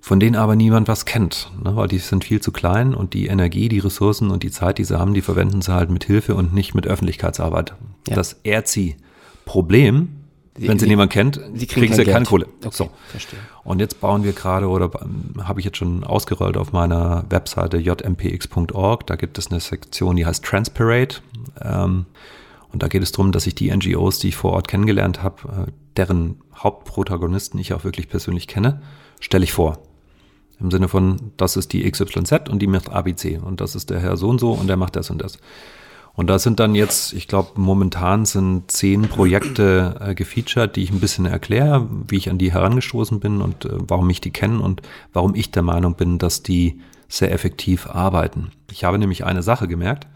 von 0.00 0.18
denen 0.18 0.34
aber 0.34 0.56
niemand 0.56 0.88
was 0.88 1.04
kennt, 1.04 1.52
ne, 1.62 1.76
weil 1.76 1.86
die 1.86 1.98
sind 1.98 2.24
viel 2.24 2.40
zu 2.40 2.50
klein 2.50 2.96
und 2.96 3.14
die 3.14 3.28
Energie, 3.28 3.68
die 3.68 3.78
Ressourcen 3.78 4.32
und 4.32 4.42
die 4.42 4.50
Zeit, 4.50 4.78
die 4.78 4.84
sie 4.84 4.98
haben, 4.98 5.14
die 5.14 5.22
verwenden 5.22 5.62
sie 5.62 5.72
halt 5.72 5.90
mit 5.90 6.02
Hilfe 6.02 6.34
und 6.34 6.52
nicht 6.52 6.74
mit 6.74 6.88
Öffentlichkeitsarbeit. 6.88 7.76
Ja. 8.08 8.16
Das 8.16 8.40
ehrt 8.42 8.66
sie 8.66 8.96
Problem, 9.46 10.08
wenn 10.58 10.78
sie 10.78 10.86
niemand 10.86 11.12
kennt, 11.12 11.36
sie 11.54 11.66
kriegen, 11.66 11.86
kriegen 11.86 11.94
sie 11.94 12.04
keine 12.04 12.26
Kohle. 12.26 12.46
Okay, 12.58 12.68
so. 12.72 12.90
verstehe. 13.08 13.38
Und 13.64 13.80
jetzt 13.80 14.00
bauen 14.00 14.24
wir 14.24 14.32
gerade 14.32 14.68
oder 14.68 14.90
habe 15.42 15.60
ich 15.60 15.64
jetzt 15.64 15.78
schon 15.78 16.04
ausgerollt 16.04 16.56
auf 16.56 16.72
meiner 16.72 17.24
Webseite 17.30 17.78
jmpx.org. 17.78 19.06
Da 19.06 19.16
gibt 19.16 19.38
es 19.38 19.50
eine 19.50 19.60
Sektion, 19.60 20.16
die 20.16 20.26
heißt 20.26 20.44
Transpirate. 20.44 21.20
Ähm, 21.62 22.06
und 22.72 22.82
da 22.82 22.88
geht 22.88 23.02
es 23.02 23.12
darum, 23.12 23.32
dass 23.32 23.46
ich 23.46 23.54
die 23.54 23.74
NGOs, 23.74 24.18
die 24.18 24.28
ich 24.28 24.36
vor 24.36 24.52
Ort 24.52 24.68
kennengelernt 24.68 25.22
habe, 25.22 25.66
äh, 25.68 25.72
deren 25.96 26.40
Hauptprotagonisten 26.54 27.58
ich 27.60 27.72
auch 27.72 27.84
wirklich 27.84 28.08
persönlich 28.08 28.48
kenne, 28.48 28.82
stelle 29.20 29.44
ich 29.44 29.52
vor. 29.52 29.78
Im 30.58 30.70
Sinne 30.70 30.88
von, 30.88 31.32
das 31.36 31.56
ist 31.56 31.72
die 31.72 31.90
XYZ 31.90 32.48
und 32.48 32.60
die 32.60 32.66
macht 32.66 32.90
ABC 32.90 33.38
und 33.38 33.60
das 33.60 33.74
ist 33.74 33.90
der 33.90 34.00
Herr 34.00 34.16
so 34.16 34.28
und 34.28 34.40
so 34.40 34.52
und 34.52 34.68
der 34.68 34.76
macht 34.76 34.96
das 34.96 35.10
und 35.10 35.22
das. 35.22 35.38
Und 36.16 36.28
da 36.28 36.38
sind 36.38 36.60
dann 36.60 36.74
jetzt, 36.74 37.12
ich 37.12 37.28
glaube, 37.28 37.50
momentan 37.56 38.24
sind 38.24 38.70
zehn 38.70 39.02
Projekte 39.02 39.96
äh, 40.00 40.14
gefeatured, 40.14 40.74
die 40.74 40.82
ich 40.82 40.90
ein 40.90 40.98
bisschen 40.98 41.26
erkläre, 41.26 41.86
wie 42.08 42.16
ich 42.16 42.30
an 42.30 42.38
die 42.38 42.52
herangestoßen 42.52 43.20
bin 43.20 43.42
und 43.42 43.66
äh, 43.66 43.70
warum 43.72 44.08
ich 44.08 44.22
die 44.22 44.30
kenne 44.30 44.60
und 44.60 44.80
warum 45.12 45.34
ich 45.34 45.50
der 45.50 45.62
Meinung 45.62 45.94
bin, 45.94 46.18
dass 46.18 46.42
die 46.42 46.80
sehr 47.08 47.32
effektiv 47.32 47.86
arbeiten. 47.86 48.50
Ich 48.70 48.84
habe 48.84 48.98
nämlich 48.98 49.24
eine 49.24 49.42
Sache 49.42 49.68
gemerkt. 49.68 50.06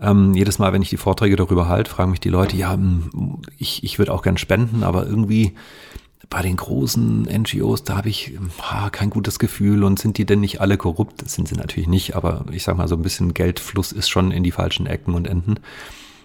Ähm, 0.00 0.34
jedes 0.34 0.58
Mal, 0.58 0.74
wenn 0.74 0.82
ich 0.82 0.90
die 0.90 0.98
Vorträge 0.98 1.36
darüber 1.36 1.68
halte, 1.68 1.90
fragen 1.90 2.10
mich 2.10 2.20
die 2.20 2.28
Leute, 2.28 2.56
ja, 2.56 2.74
hm, 2.74 3.40
ich, 3.56 3.82
ich 3.82 3.98
würde 3.98 4.12
auch 4.12 4.22
gern 4.22 4.36
spenden, 4.36 4.82
aber 4.84 5.06
irgendwie 5.06 5.54
bei 6.30 6.42
den 6.42 6.56
großen 6.56 7.22
NGOs, 7.22 7.84
da 7.84 7.96
habe 7.96 8.08
ich 8.08 8.38
ha, 8.60 8.90
kein 8.90 9.10
gutes 9.10 9.38
Gefühl 9.38 9.82
und 9.84 9.98
sind 9.98 10.18
die 10.18 10.26
denn 10.26 10.40
nicht 10.40 10.60
alle 10.60 10.76
korrupt? 10.76 11.22
Das 11.22 11.34
sind 11.34 11.48
sie 11.48 11.54
natürlich 11.54 11.88
nicht, 11.88 12.16
aber 12.16 12.44
ich 12.52 12.64
sage 12.64 12.78
mal, 12.78 12.88
so 12.88 12.96
ein 12.96 13.02
bisschen 13.02 13.32
Geldfluss 13.32 13.92
ist 13.92 14.08
schon 14.08 14.30
in 14.30 14.42
die 14.42 14.50
falschen 14.50 14.86
Ecken 14.86 15.14
und 15.14 15.26
Enden. 15.26 15.60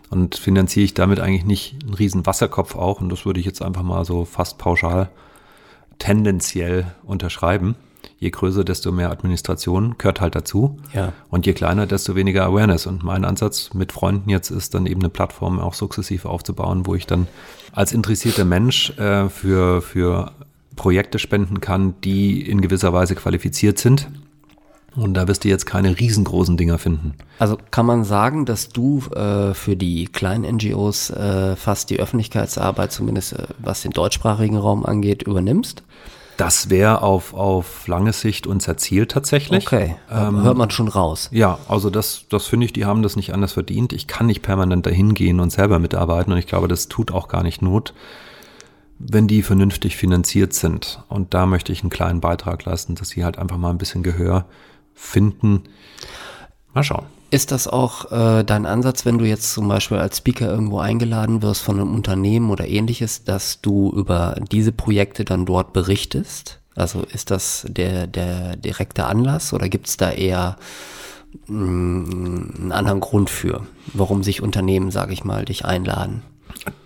Und 0.09 0.35
finanziere 0.35 0.83
ich 0.83 0.93
damit 0.93 1.19
eigentlich 1.19 1.45
nicht 1.45 1.83
einen 1.83 1.93
riesen 1.93 2.25
Wasserkopf 2.25 2.75
auch 2.75 3.01
und 3.01 3.09
das 3.09 3.25
würde 3.25 3.39
ich 3.39 3.45
jetzt 3.45 3.61
einfach 3.61 3.83
mal 3.83 4.05
so 4.05 4.25
fast 4.25 4.57
pauschal 4.57 5.09
tendenziell 5.99 6.93
unterschreiben 7.03 7.75
je 8.23 8.31
größer, 8.31 8.63
desto 8.63 8.91
mehr 8.91 9.11
Administration 9.11 9.95
gehört 9.97 10.21
halt 10.21 10.35
dazu. 10.35 10.79
Ja. 10.93 11.13
Und 11.29 11.45
je 11.45 11.53
kleiner, 11.53 11.85
desto 11.85 12.15
weniger 12.15 12.45
Awareness. 12.45 12.87
Und 12.87 13.03
mein 13.03 13.25
Ansatz 13.25 13.73
mit 13.73 13.91
Freunden 13.91 14.29
jetzt 14.29 14.49
ist 14.49 14.73
dann 14.73 14.85
eben 14.85 15.01
eine 15.01 15.09
Plattform 15.09 15.59
auch 15.59 15.73
sukzessiv 15.73 16.25
aufzubauen, 16.25 16.87
wo 16.87 16.95
ich 16.95 17.05
dann 17.05 17.27
als 17.73 17.91
interessierter 17.91 18.45
Mensch 18.45 18.97
äh, 18.97 19.29
für, 19.29 19.81
für 19.81 20.31
Projekte 20.75 21.19
spenden 21.19 21.59
kann, 21.59 21.95
die 22.03 22.41
in 22.41 22.61
gewisser 22.61 22.93
Weise 22.93 23.15
qualifiziert 23.15 23.77
sind. 23.77 24.07
Und 24.95 25.15
da 25.15 25.27
wirst 25.27 25.43
du 25.43 25.49
jetzt 25.49 25.65
keine 25.65 25.99
riesengroßen 25.99 26.55
Dinger 26.55 26.77
finden. 26.77 27.15
Also 27.39 27.57
kann 27.71 27.85
man 27.85 28.03
sagen, 28.03 28.45
dass 28.45 28.69
du 28.69 28.99
äh, 29.15 29.53
für 29.55 29.75
die 29.75 30.05
kleinen 30.05 30.55
NGOs 30.55 31.09
äh, 31.09 31.55
fast 31.55 31.89
die 31.89 31.99
Öffentlichkeitsarbeit, 31.99 32.91
zumindest 32.91 33.33
äh, 33.33 33.47
was 33.57 33.81
den 33.81 33.91
deutschsprachigen 33.91 34.55
Raum 34.55 34.85
angeht, 34.85 35.23
übernimmst? 35.23 35.83
Das 36.37 36.69
wäre 36.69 37.01
auf, 37.01 37.33
auf 37.33 37.87
lange 37.87 38.11
Sicht 38.11 38.47
unser 38.47 38.77
Ziel 38.77 39.05
tatsächlich. 39.05 39.67
Okay, 39.67 39.95
ähm, 40.11 40.41
hört 40.43 40.57
man 40.57 40.71
schon 40.71 40.87
raus. 40.87 41.29
Ja, 41.31 41.59
also 41.67 41.89
das, 41.89 42.25
das 42.29 42.47
finde 42.47 42.65
ich, 42.65 42.73
die 42.73 42.85
haben 42.85 43.03
das 43.03 43.15
nicht 43.15 43.33
anders 43.33 43.53
verdient. 43.53 43.93
Ich 43.93 44.07
kann 44.07 44.25
nicht 44.25 44.41
permanent 44.41 44.85
dahin 44.85 45.13
gehen 45.13 45.39
und 45.39 45.51
selber 45.51 45.79
mitarbeiten 45.79 46.31
und 46.31 46.39
ich 46.39 46.47
glaube, 46.47 46.67
das 46.67 46.87
tut 46.87 47.11
auch 47.11 47.27
gar 47.27 47.43
nicht 47.43 47.61
Not, 47.61 47.93
wenn 48.97 49.27
die 49.27 49.43
vernünftig 49.43 49.95
finanziert 49.95 50.53
sind. 50.53 51.03
Und 51.07 51.33
da 51.33 51.45
möchte 51.45 51.71
ich 51.71 51.81
einen 51.81 51.89
kleinen 51.89 52.21
Beitrag 52.21 52.65
leisten, 52.65 52.95
dass 52.95 53.09
sie 53.09 53.23
halt 53.23 53.37
einfach 53.37 53.57
mal 53.57 53.69
ein 53.69 53.77
bisschen 53.77 54.03
Gehör 54.03 54.45
finden. 54.93 55.63
Mal 56.73 56.83
schauen. 56.83 57.05
Ist 57.33 57.51
das 57.51 57.67
auch 57.67 58.11
äh, 58.11 58.43
dein 58.43 58.67
Ansatz, 58.67 59.07
wenn 59.07 59.17
du 59.17 59.25
jetzt 59.25 59.53
zum 59.53 59.67
Beispiel 59.67 59.97
als 59.97 60.17
Speaker 60.17 60.47
irgendwo 60.47 60.77
eingeladen 60.77 61.41
wirst 61.41 61.63
von 61.63 61.79
einem 61.79 61.95
Unternehmen 61.95 62.51
oder 62.51 62.67
ähnliches, 62.67 63.23
dass 63.23 63.59
du 63.59 63.91
über 63.91 64.35
diese 64.51 64.71
Projekte 64.71 65.25
dann 65.25 65.47
dort 65.47 65.73
berichtest? 65.73 66.59
Also 66.75 67.01
ist 67.11 67.31
das 67.31 67.65
der, 67.67 68.05
der 68.05 68.55
direkte 68.55 69.07
Anlass 69.07 69.51
oder 69.51 69.67
gibt 69.67 69.87
es 69.87 69.97
da 69.97 70.11
eher 70.11 70.57
mh, 71.47 71.57
mm, 71.57 72.53
einen 72.55 72.71
anderen 72.71 72.99
Grund 72.99 73.31
für, 73.31 73.65
warum 73.95 74.21
sich 74.21 74.43
Unternehmen, 74.43 74.91
sage 74.91 75.13
ich 75.13 75.23
mal, 75.23 75.43
dich 75.43 75.65
einladen? 75.65 76.21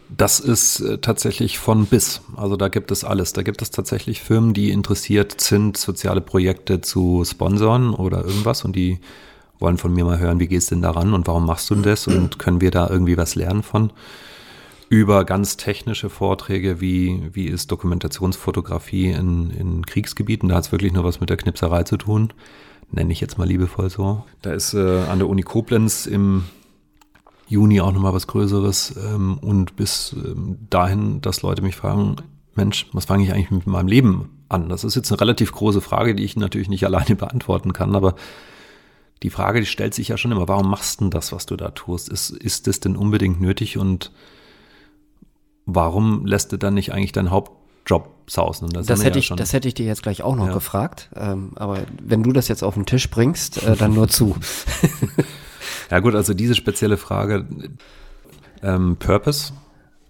Das 0.08 0.40
ist 0.40 0.80
äh, 0.80 1.00
tatsächlich 1.00 1.60
von 1.60 1.88
bis. 1.88 2.22
Also 2.38 2.56
da 2.56 2.70
gibt 2.70 2.92
es 2.92 3.04
alles. 3.04 3.34
Da 3.34 3.44
gibt 3.44 3.62
es 3.62 3.72
tatsächlich 3.72 4.22
Firmen, 4.22 4.54
die 4.54 4.72
interessiert 4.72 5.42
sind, 5.42 5.76
soziale 5.76 6.22
Projekte 6.22 6.80
zu 6.80 7.26
sponsern 7.26 7.94
oder 7.94 8.24
irgendwas 8.24 8.64
und 8.64 8.78
die 8.78 9.02
wollen 9.60 9.78
von 9.78 9.94
mir 9.94 10.06
mal 10.06 10.20
hören, 10.20 10.40
wie 10.40 10.48
gehst 10.48 10.72
du 10.72 10.76
denn 10.76 10.82
daran 10.82 11.14
und 11.14 11.28
warum 11.28 11.46
machst 11.46 11.70
du 11.70 11.76
denn 11.76 11.84
das 11.84 12.08
und 12.08 12.40
können 12.40 12.62
wir 12.62 12.72
da 12.72 12.90
irgendwie 12.90 13.18
was 13.18 13.36
lernen 13.36 13.64
von? 13.64 13.92
über 14.90 15.26
ganz 15.26 15.58
technische 15.58 16.10
Vorträge, 16.10 16.80
wie, 16.80 17.30
wie 17.34 17.48
ist 17.48 17.72
Dokumentationsfotografie 17.72 19.12
in, 19.12 19.50
in 19.52 19.86
Kriegsgebieten. 19.86 20.50
Da 20.50 20.56
hat 20.56 20.66
es 20.66 20.72
wirklich 20.72 20.94
nur 20.94 21.04
was 21.04 21.20
mit 21.20 21.30
der 21.30 21.38
Knipserei 21.38 21.84
zu 21.84 21.98
tun. 21.98 22.32
Nenne 22.92 23.12
ich 23.12 23.20
jetzt 23.20 23.38
mal 23.38 23.48
liebevoll 23.48 23.90
so. 23.90 24.24
Da 24.42 24.54
ist 24.54 24.74
äh, 24.74 25.02
an 25.02 25.20
der 25.20 25.28
Uni 25.28 25.42
Koblenz 25.42 26.06
im 26.06 26.46
Juni 27.48 27.82
auch 27.82 27.92
nochmal 27.92 28.14
was 28.14 28.28
Größeres. 28.28 28.96
Ähm, 28.98 29.38
und 29.40 29.76
bis 29.76 30.14
ähm, 30.14 30.58
dahin, 30.70 31.20
dass 31.20 31.42
Leute 31.42 31.62
mich 31.62 31.76
fragen, 31.76 32.16
Mensch, 32.56 32.88
was 32.94 33.06
fange 33.06 33.24
ich 33.24 33.34
eigentlich 33.34 33.52
mit 33.52 33.68
meinem 33.68 33.88
Leben 33.88 34.30
an? 34.48 34.70
Das 34.70 34.86
ist 34.86 34.96
jetzt 34.96 35.12
eine 35.12 35.20
relativ 35.20 35.52
große 35.52 35.82
Frage, 35.82 36.16
die 36.16 36.24
ich 36.24 36.38
natürlich 36.38 36.70
nicht 36.70 36.86
alleine 36.86 37.16
beantworten 37.18 37.74
kann, 37.74 37.94
aber 37.94 38.16
die 39.24 39.30
Frage, 39.30 39.60
die 39.60 39.66
stellt 39.66 39.94
sich 39.94 40.10
ja 40.10 40.18
schon 40.18 40.32
immer, 40.32 40.48
warum 40.48 40.70
machst 40.70 41.00
du 41.00 41.06
denn 41.06 41.12
das, 41.12 41.32
was 41.32 41.46
du 41.46 41.56
da 41.56 41.70
tust? 41.72 42.10
Ist, 42.10 42.30
ist 42.30 42.68
das 42.68 42.80
denn 42.80 42.96
unbedingt 42.96 43.42
nötig 43.42 43.78
und 43.78 44.12
warum 45.66 46.26
lässt 46.26 46.52
du 46.52 46.58
dann 46.58 46.76
nicht 46.76 46.94
eigentlich 46.94 47.12
deinen 47.12 47.32
Hauptjob 47.32 48.10
sausen? 48.28 48.70
Das, 48.70 48.86
das 48.86 49.04
hätte, 49.04 49.20
ja 49.20 49.24
ich, 49.24 49.30
das 49.30 49.54
hätte 49.54 49.68
ich 49.68 49.74
dir 49.74 49.86
jetzt 49.86 50.04
gleich 50.04 50.22
auch 50.22 50.36
noch 50.36 50.48
ja. 50.48 50.54
gefragt. 50.54 51.10
Ähm, 51.16 51.52
aber 51.56 51.80
wenn 52.02 52.24
du 52.24 52.32
das 52.32 52.48
jetzt 52.48 52.64
auf 52.64 52.76
den 52.76 52.86
Tisch 52.86 53.10
bringst, 53.10 53.64
äh, 53.64 53.76
dann 53.76 53.94
nur 53.94 54.08
zu. 54.08 54.36
ja 55.92 56.00
gut, 56.00 56.16
also 56.16 56.34
diese 56.34 56.56
spezielle 56.56 56.98
Frage, 56.98 57.46
ähm, 58.62 58.98
Purpose, 58.98 59.54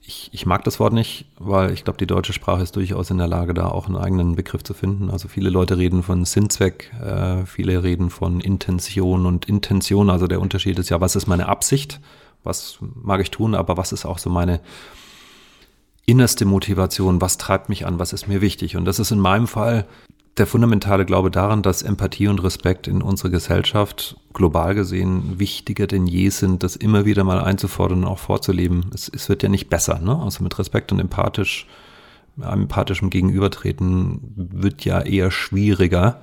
ich, 0.08 0.30
ich 0.32 0.46
mag 0.46 0.64
das 0.64 0.80
Wort 0.80 0.94
nicht, 0.94 1.26
weil 1.38 1.72
ich 1.74 1.84
glaube, 1.84 1.98
die 1.98 2.08
deutsche 2.08 2.32
Sprache 2.32 2.64
ist 2.64 2.78
durchaus 2.78 3.12
in 3.12 3.18
der 3.18 3.28
Lage, 3.28 3.54
da 3.54 3.68
auch 3.68 3.88
einen 3.88 3.98
eigenen 3.98 4.36
Begriff 4.38 4.64
zu 4.64 4.74
finden. 4.74 5.12
Also 5.12 5.28
viele 5.28 5.50
Leute 5.50 5.78
reden 5.78 6.02
von 6.02 6.24
Sinnzweck, 6.24 6.94
äh, 7.04 7.46
viele 7.46 7.84
reden 7.84 8.10
von 8.10 8.40
Intention 8.40 9.26
und 9.26 9.46
Intention. 9.50 10.10
Also 10.10 10.28
der 10.28 10.40
Unterschied 10.40 10.80
ist 10.80 10.90
ja, 10.90 11.02
was 11.02 11.18
ist 11.18 11.28
meine 11.28 11.50
Absicht? 11.50 12.00
Was 12.46 12.78
mag 12.80 13.20
ich 13.20 13.32
tun? 13.32 13.54
Aber 13.54 13.76
was 13.76 13.92
ist 13.92 14.06
auch 14.06 14.18
so 14.18 14.30
meine 14.30 14.62
innerste 16.06 16.46
Motivation, 16.46 17.20
was 17.20 17.38
treibt 17.38 17.68
mich 17.68 17.86
an, 17.86 18.00
was 18.00 18.14
ist 18.14 18.30
mir 18.30 18.40
wichtig. 18.40 18.78
Und 18.78 18.86
das 18.86 19.00
ist 19.00 19.12
in 19.12 19.20
meinem 19.20 19.46
Fall 19.46 19.86
der 20.38 20.48
fundamentale 20.48 21.06
Glaube 21.06 21.32
daran, 21.32 21.62
dass 21.62 21.82
Empathie 21.82 22.28
und 22.28 22.44
Respekt 22.44 22.88
in 22.88 23.02
unserer 23.02 23.30
Gesellschaft 23.30 24.18
global 24.34 24.76
gesehen 24.76 25.40
wichtiger 25.40 25.88
denn 25.88 26.06
je 26.06 26.30
sind, 26.30 26.64
das 26.64 26.76
immer 26.76 27.06
wieder 27.06 27.24
mal 27.24 27.40
einzufordern 27.40 28.00
und 28.00 28.06
auch 28.06 28.20
vorzuleben. 28.20 28.86
Es, 28.94 29.10
es 29.10 29.30
wird 29.30 29.44
ja 29.44 29.50
nicht 29.50 29.70
besser, 29.70 30.00
ne? 30.00 30.18
Also 30.20 30.44
mit 30.44 30.58
Respekt 30.60 30.92
und 30.92 31.00
empathisch, 31.00 31.68
empathischem 32.40 33.10
Gegenübertreten 33.10 34.20
wird 34.36 34.86
ja 34.86 35.02
eher 35.02 35.32
schwieriger, 35.32 36.22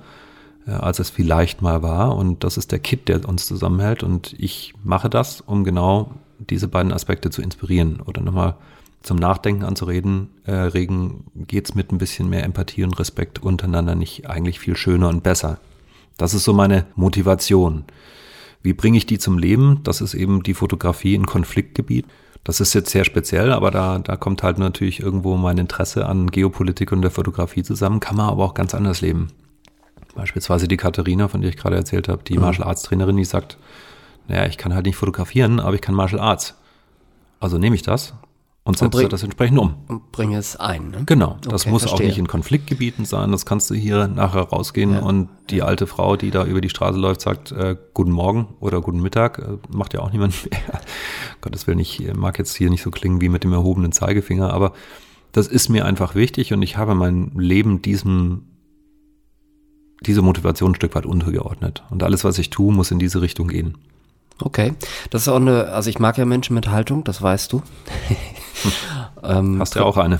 äh, 0.65 0.71
als 0.71 0.99
es 0.99 1.09
vielleicht 1.09 1.61
mal 1.61 1.83
war. 1.83 2.15
Und 2.15 2.43
das 2.43 2.57
ist 2.57 2.71
der 2.71 2.79
Kit, 2.79 3.09
der 3.09 3.27
uns 3.27 3.45
zusammenhält. 3.47 4.01
Und 4.01 4.33
ich 4.37 4.73
mache 4.83 5.09
das, 5.09 5.41
um 5.41 5.65
genau 5.65 6.11
diese 6.39 6.67
beiden 6.67 6.93
Aspekte 6.93 7.29
zu 7.29 7.41
inspirieren 7.41 7.99
oder 8.01 8.21
nochmal 8.21 8.55
zum 9.01 9.17
Nachdenken 9.17 9.63
anzureden, 9.63 10.29
äh, 10.45 10.51
regen, 10.53 11.25
geht's 11.35 11.75
mit 11.75 11.91
ein 11.91 11.97
bisschen 11.97 12.29
mehr 12.29 12.43
Empathie 12.43 12.83
und 12.83 12.97
Respekt 12.99 13.41
untereinander 13.41 13.95
nicht 13.95 14.27
eigentlich 14.27 14.59
viel 14.59 14.75
schöner 14.75 15.09
und 15.09 15.23
besser. 15.23 15.59
Das 16.17 16.33
ist 16.33 16.43
so 16.43 16.53
meine 16.53 16.85
Motivation. 16.95 17.83
Wie 18.63 18.73
bringe 18.73 18.97
ich 18.97 19.05
die 19.05 19.19
zum 19.19 19.37
Leben? 19.37 19.81
Das 19.83 20.01
ist 20.01 20.15
eben 20.15 20.41
die 20.41 20.55
Fotografie 20.55 21.13
in 21.13 21.27
Konfliktgebiet. 21.27 22.05
Das 22.43 22.59
ist 22.59 22.73
jetzt 22.73 22.89
sehr 22.89 23.05
speziell, 23.05 23.51
aber 23.51 23.69
da, 23.71 23.99
da 23.99 24.15
kommt 24.15 24.43
halt 24.43 24.57
natürlich 24.57 24.99
irgendwo 24.99 25.35
mein 25.35 25.57
Interesse 25.57 26.05
an 26.07 26.31
Geopolitik 26.31 26.91
und 26.91 27.01
der 27.01 27.11
Fotografie 27.11 27.63
zusammen, 27.63 27.99
kann 27.99 28.17
man 28.17 28.29
aber 28.29 28.43
auch 28.43 28.53
ganz 28.53 28.73
anders 28.73 29.01
leben. 29.01 29.27
Beispielsweise 30.15 30.67
die 30.67 30.77
Katharina, 30.77 31.27
von 31.27 31.41
der 31.41 31.49
ich 31.49 31.57
gerade 31.57 31.75
erzählt 31.75 32.07
habe, 32.07 32.23
die 32.23 32.35
mhm. 32.35 32.41
Martial 32.41 32.67
Arts 32.67 32.83
Trainerin, 32.83 33.17
die 33.17 33.25
sagt, 33.25 33.57
naja, 34.27 34.45
ich 34.47 34.57
kann 34.57 34.73
halt 34.73 34.85
nicht 34.85 34.95
fotografieren, 34.95 35.59
aber 35.59 35.75
ich 35.75 35.81
kann 35.81 35.93
Martial 35.93 36.21
Arts. 36.21 36.55
Also 37.39 37.57
nehme 37.57 37.75
ich 37.75 37.81
das 37.83 38.13
und 38.65 38.79
setze 38.79 38.97
bring, 38.97 39.09
das 39.09 39.21
entsprechend 39.21 39.59
um. 39.59 39.75
Und 39.87 40.11
bringe 40.11 40.37
es 40.37 40.55
ein. 40.55 40.89
Ne? 40.89 41.03
Genau. 41.05 41.37
Das 41.43 41.61
okay, 41.61 41.71
muss 41.71 41.83
verstehe. 41.83 42.07
auch 42.07 42.09
nicht 42.09 42.17
in 42.17 42.27
Konfliktgebieten 42.27 43.05
sein. 43.05 43.31
Das 43.31 43.45
kannst 43.45 43.69
du 43.69 43.75
hier 43.75 44.07
nachher 44.07 44.41
rausgehen 44.41 44.93
ja. 44.93 44.99
und 44.99 45.29
die 45.51 45.61
alte 45.61 45.85
Frau, 45.85 46.15
die 46.17 46.31
da 46.31 46.43
über 46.45 46.61
die 46.61 46.69
Straße 46.69 46.97
läuft, 46.97 47.21
sagt 47.21 47.51
äh, 47.51 47.75
Guten 47.93 48.11
Morgen 48.11 48.55
oder 48.59 48.81
Guten 48.81 49.03
Mittag. 49.03 49.37
Äh, 49.37 49.57
macht 49.69 49.93
ja 49.93 49.99
auch 49.99 50.11
niemand 50.11 50.33
mehr. 50.51 50.81
Gottes 51.41 51.67
Willen, 51.67 51.77
ich 51.77 52.11
mag 52.15 52.39
jetzt 52.39 52.55
hier 52.55 52.71
nicht 52.71 52.81
so 52.81 52.89
klingen 52.89 53.21
wie 53.21 53.29
mit 53.29 53.43
dem 53.43 53.53
erhobenen 53.53 53.91
Zeigefinger, 53.91 54.51
aber 54.51 54.73
das 55.31 55.47
ist 55.47 55.69
mir 55.69 55.85
einfach 55.85 56.15
wichtig 56.15 56.51
und 56.51 56.63
ich 56.63 56.75
habe 56.75 56.95
mein 56.95 57.31
Leben 57.35 57.83
diesem 57.83 58.47
diese 60.01 60.21
Motivation 60.21 60.71
ein 60.71 60.75
Stück 60.75 60.95
weit 60.95 61.05
untergeordnet. 61.05 61.83
Und 61.89 62.03
alles, 62.03 62.23
was 62.23 62.37
ich 62.37 62.49
tue, 62.49 62.73
muss 62.73 62.91
in 62.91 62.99
diese 62.99 63.21
Richtung 63.21 63.47
gehen. 63.47 63.77
Okay. 64.39 64.73
Das 65.09 65.23
ist 65.23 65.27
auch 65.27 65.37
eine, 65.37 65.69
also 65.69 65.89
ich 65.89 65.99
mag 65.99 66.17
ja 66.17 66.25
Menschen 66.25 66.53
mit 66.53 66.67
Haltung, 66.67 67.03
das 67.03 67.21
weißt 67.21 67.53
du. 67.53 67.61
ähm, 69.23 69.59
Hast 69.59 69.75
du 69.75 69.79
ja 69.79 69.85
auch 69.85 69.97
eine. 69.97 70.19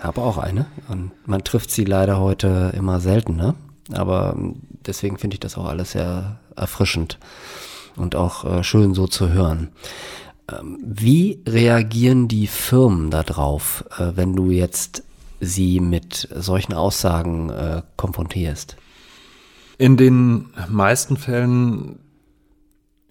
Habe 0.00 0.20
auch 0.20 0.38
eine. 0.38 0.66
Und 0.88 1.12
man 1.26 1.44
trifft 1.44 1.70
sie 1.70 1.84
leider 1.84 2.18
heute 2.18 2.72
immer 2.76 3.00
seltener. 3.00 3.54
Aber 3.92 4.36
deswegen 4.86 5.18
finde 5.18 5.34
ich 5.34 5.40
das 5.40 5.56
auch 5.56 5.66
alles 5.66 5.92
sehr 5.92 6.40
erfrischend 6.56 7.18
und 7.96 8.14
auch 8.14 8.44
äh, 8.44 8.64
schön 8.64 8.94
so 8.94 9.06
zu 9.06 9.30
hören. 9.30 9.70
Ähm, 10.50 10.78
wie 10.82 11.42
reagieren 11.46 12.28
die 12.28 12.46
Firmen 12.46 13.10
darauf, 13.10 13.84
äh, 13.98 14.12
wenn 14.14 14.34
du 14.34 14.50
jetzt 14.50 15.04
sie 15.40 15.80
mit 15.80 16.28
solchen 16.34 16.72
Aussagen 16.72 17.50
äh, 17.50 17.82
konfrontierst? 17.96 18.76
In 19.78 19.96
den 19.96 20.50
meisten 20.68 21.16
Fällen 21.16 21.98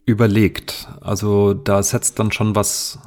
überlegt. 0.06 0.88
Also 1.02 1.54
da 1.54 1.84
setzt 1.84 2.20
dann 2.20 2.32
schon 2.32 2.56
was 2.56 3.00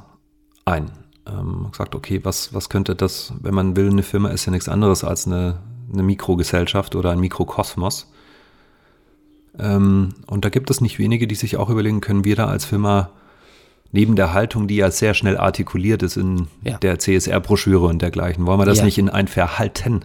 ein. 0.64 0.90
Ähm, 1.26 1.68
sagt, 1.72 1.94
okay, 1.94 2.20
was, 2.22 2.52
was 2.52 2.68
könnte 2.68 2.94
das, 2.94 3.32
wenn 3.40 3.54
man 3.54 3.76
will, 3.76 3.90
eine 3.90 4.02
Firma 4.02 4.28
ist 4.28 4.44
ja 4.44 4.52
nichts 4.52 4.68
anderes 4.68 5.04
als 5.04 5.26
eine, 5.26 5.58
eine 5.92 6.02
Mikrogesellschaft 6.02 6.94
oder 6.96 7.10
ein 7.10 7.20
Mikrokosmos. 7.20 8.10
Ähm, 9.58 10.10
und 10.26 10.44
da 10.44 10.50
gibt 10.50 10.70
es 10.70 10.80
nicht 10.80 10.98
wenige, 10.98 11.26
die 11.26 11.34
sich 11.34 11.56
auch 11.56 11.70
überlegen, 11.70 12.00
können 12.00 12.24
wir 12.24 12.36
da 12.36 12.46
als 12.46 12.64
Firma 12.64 13.10
neben 13.92 14.16
der 14.16 14.34
Haltung, 14.34 14.66
die 14.66 14.76
ja 14.76 14.90
sehr 14.90 15.14
schnell 15.14 15.38
artikuliert 15.38 16.02
ist 16.02 16.16
in 16.16 16.48
ja. 16.62 16.76
der 16.78 16.98
CSR-Broschüre 16.98 17.86
und 17.86 18.02
dergleichen, 18.02 18.44
wollen 18.44 18.58
wir 18.58 18.66
das 18.66 18.78
ja. 18.78 18.84
nicht 18.84 18.98
in 18.98 19.08
ein 19.08 19.28
Verhalten 19.28 20.04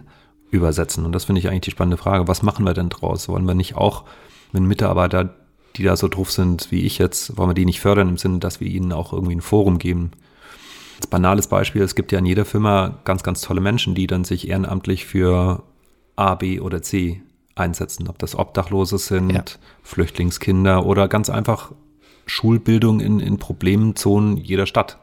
übersetzen? 0.50 1.04
Und 1.04 1.12
das 1.12 1.24
finde 1.24 1.40
ich 1.40 1.48
eigentlich 1.48 1.62
die 1.62 1.70
spannende 1.72 1.96
Frage. 1.96 2.28
Was 2.28 2.42
machen 2.42 2.64
wir 2.64 2.72
denn 2.72 2.88
draus? 2.88 3.28
Wollen 3.28 3.46
wir 3.46 3.54
nicht 3.54 3.74
auch, 3.74 4.04
wenn 4.52 4.64
Mitarbeiter 4.64 5.34
die 5.76 5.82
da 5.82 5.96
so 5.96 6.08
drauf 6.08 6.30
sind 6.30 6.70
wie 6.70 6.84
ich 6.84 6.98
jetzt, 6.98 7.36
wollen 7.36 7.50
wir 7.50 7.54
die 7.54 7.64
nicht 7.64 7.80
fördern 7.80 8.08
im 8.08 8.18
Sinne, 8.18 8.38
dass 8.38 8.60
wir 8.60 8.68
ihnen 8.68 8.92
auch 8.92 9.12
irgendwie 9.12 9.36
ein 9.36 9.40
Forum 9.40 9.78
geben. 9.78 10.10
Als 10.96 11.06
banales 11.06 11.46
Beispiel, 11.46 11.82
es 11.82 11.94
gibt 11.94 12.12
ja 12.12 12.18
in 12.18 12.26
jeder 12.26 12.44
Firma 12.44 12.98
ganz, 13.04 13.22
ganz 13.22 13.40
tolle 13.40 13.60
Menschen, 13.60 13.94
die 13.94 14.06
dann 14.06 14.24
sich 14.24 14.48
ehrenamtlich 14.48 15.06
für 15.06 15.62
A, 16.16 16.34
B 16.34 16.60
oder 16.60 16.82
C 16.82 17.22
einsetzen. 17.54 18.08
Ob 18.08 18.18
das 18.18 18.36
Obdachlose 18.36 18.98
sind, 18.98 19.30
ja. 19.30 19.44
Flüchtlingskinder 19.82 20.84
oder 20.84 21.08
ganz 21.08 21.30
einfach 21.30 21.72
Schulbildung 22.26 23.00
in, 23.00 23.20
in 23.20 23.38
Problemzonen 23.38 24.36
jeder 24.36 24.66
Stadt. 24.66 24.98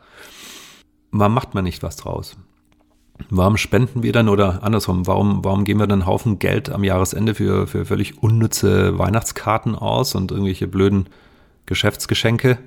Warum 1.11 1.33
macht 1.33 1.53
man 1.53 1.63
nicht 1.63 1.83
was 1.83 1.95
draus? 1.95 2.37
Warum 3.29 3.57
spenden 3.57 4.03
wir 4.03 4.13
dann 4.13 4.29
oder 4.29 4.63
andersrum, 4.63 5.07
warum, 5.07 5.43
warum 5.43 5.63
geben 5.63 5.79
wir 5.79 5.87
dann 5.87 6.01
einen 6.01 6.07
Haufen 6.07 6.39
Geld 6.39 6.69
am 6.69 6.83
Jahresende 6.83 7.35
für, 7.35 7.67
für 7.67 7.85
völlig 7.85 8.21
unnütze 8.21 8.97
Weihnachtskarten 8.97 9.75
aus 9.75 10.15
und 10.15 10.31
irgendwelche 10.31 10.67
blöden 10.67 11.07
Geschäftsgeschenke 11.65 12.57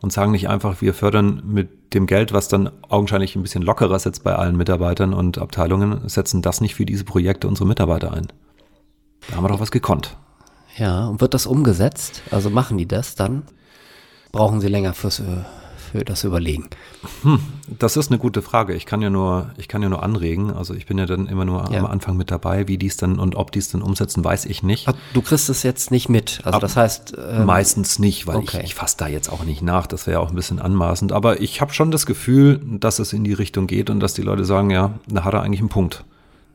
und 0.00 0.12
sagen 0.12 0.32
nicht 0.32 0.48
einfach, 0.48 0.80
wir 0.80 0.94
fördern 0.94 1.42
mit 1.44 1.94
dem 1.94 2.06
Geld, 2.06 2.32
was 2.32 2.48
dann 2.48 2.70
augenscheinlich 2.88 3.36
ein 3.36 3.42
bisschen 3.42 3.62
lockerer 3.62 3.98
sitzt 3.98 4.24
bei 4.24 4.34
allen 4.34 4.56
Mitarbeitern 4.56 5.14
und 5.14 5.38
Abteilungen, 5.38 6.08
setzen 6.08 6.42
das 6.42 6.60
nicht 6.60 6.74
für 6.74 6.86
diese 6.86 7.04
Projekte 7.04 7.48
unsere 7.48 7.66
Mitarbeiter 7.66 8.12
ein. 8.12 8.28
Da 9.28 9.36
haben 9.36 9.44
wir 9.44 9.48
doch 9.48 9.60
was 9.60 9.70
gekonnt. 9.70 10.16
Ja, 10.76 11.06
und 11.06 11.20
wird 11.20 11.34
das 11.34 11.46
umgesetzt? 11.46 12.22
Also 12.30 12.48
machen 12.50 12.78
die 12.78 12.86
das 12.86 13.14
dann? 13.14 13.42
Brauchen 14.32 14.60
sie 14.60 14.68
länger 14.68 14.94
fürs, 14.94 15.20
für 15.90 16.04
das 16.04 16.24
Überlegen? 16.24 16.68
Hm, 17.22 17.40
das 17.78 17.96
ist 17.96 18.10
eine 18.10 18.18
gute 18.18 18.42
Frage. 18.42 18.74
Ich 18.74 18.86
kann 18.86 19.02
ja 19.02 19.10
nur, 19.10 19.50
ich 19.56 19.68
kann 19.68 19.82
ja 19.82 19.88
nur 19.88 20.02
anregen. 20.02 20.52
Also 20.52 20.74
ich 20.74 20.86
bin 20.86 20.98
ja 20.98 21.06
dann 21.06 21.26
immer 21.26 21.44
nur 21.44 21.70
ja. 21.70 21.80
am 21.80 21.86
Anfang 21.86 22.16
mit 22.16 22.30
dabei. 22.30 22.68
Wie 22.68 22.78
die 22.78 22.86
es 22.86 22.96
dann 22.96 23.18
und 23.18 23.34
ob 23.34 23.52
die 23.52 23.58
es 23.58 23.70
dann 23.70 23.82
umsetzen, 23.82 24.24
weiß 24.24 24.46
ich 24.46 24.62
nicht. 24.62 24.86
Du 25.14 25.22
kriegst 25.22 25.48
es 25.48 25.62
jetzt 25.62 25.90
nicht 25.90 26.08
mit. 26.08 26.40
Also 26.44 26.56
Ab, 26.56 26.60
das 26.60 26.76
heißt 26.76 27.16
ähm, 27.18 27.46
meistens 27.46 27.98
nicht, 27.98 28.26
weil 28.26 28.36
okay. 28.36 28.58
ich, 28.58 28.64
ich 28.70 28.74
fasse 28.74 28.96
da 28.98 29.08
jetzt 29.08 29.30
auch 29.30 29.44
nicht 29.44 29.62
nach. 29.62 29.86
Das 29.86 30.06
wäre 30.06 30.18
ja 30.18 30.20
auch 30.20 30.30
ein 30.30 30.36
bisschen 30.36 30.60
anmaßend. 30.60 31.12
Aber 31.12 31.40
ich 31.40 31.60
habe 31.60 31.72
schon 31.72 31.90
das 31.90 32.06
Gefühl, 32.06 32.60
dass 32.64 32.98
es 32.98 33.12
in 33.12 33.24
die 33.24 33.32
Richtung 33.32 33.66
geht 33.66 33.90
und 33.90 34.00
dass 34.00 34.14
die 34.14 34.22
Leute 34.22 34.44
sagen, 34.44 34.70
ja, 34.70 34.94
da 35.08 35.24
hat 35.24 35.34
er 35.34 35.42
eigentlich 35.42 35.60
einen 35.60 35.68
Punkt. 35.68 36.04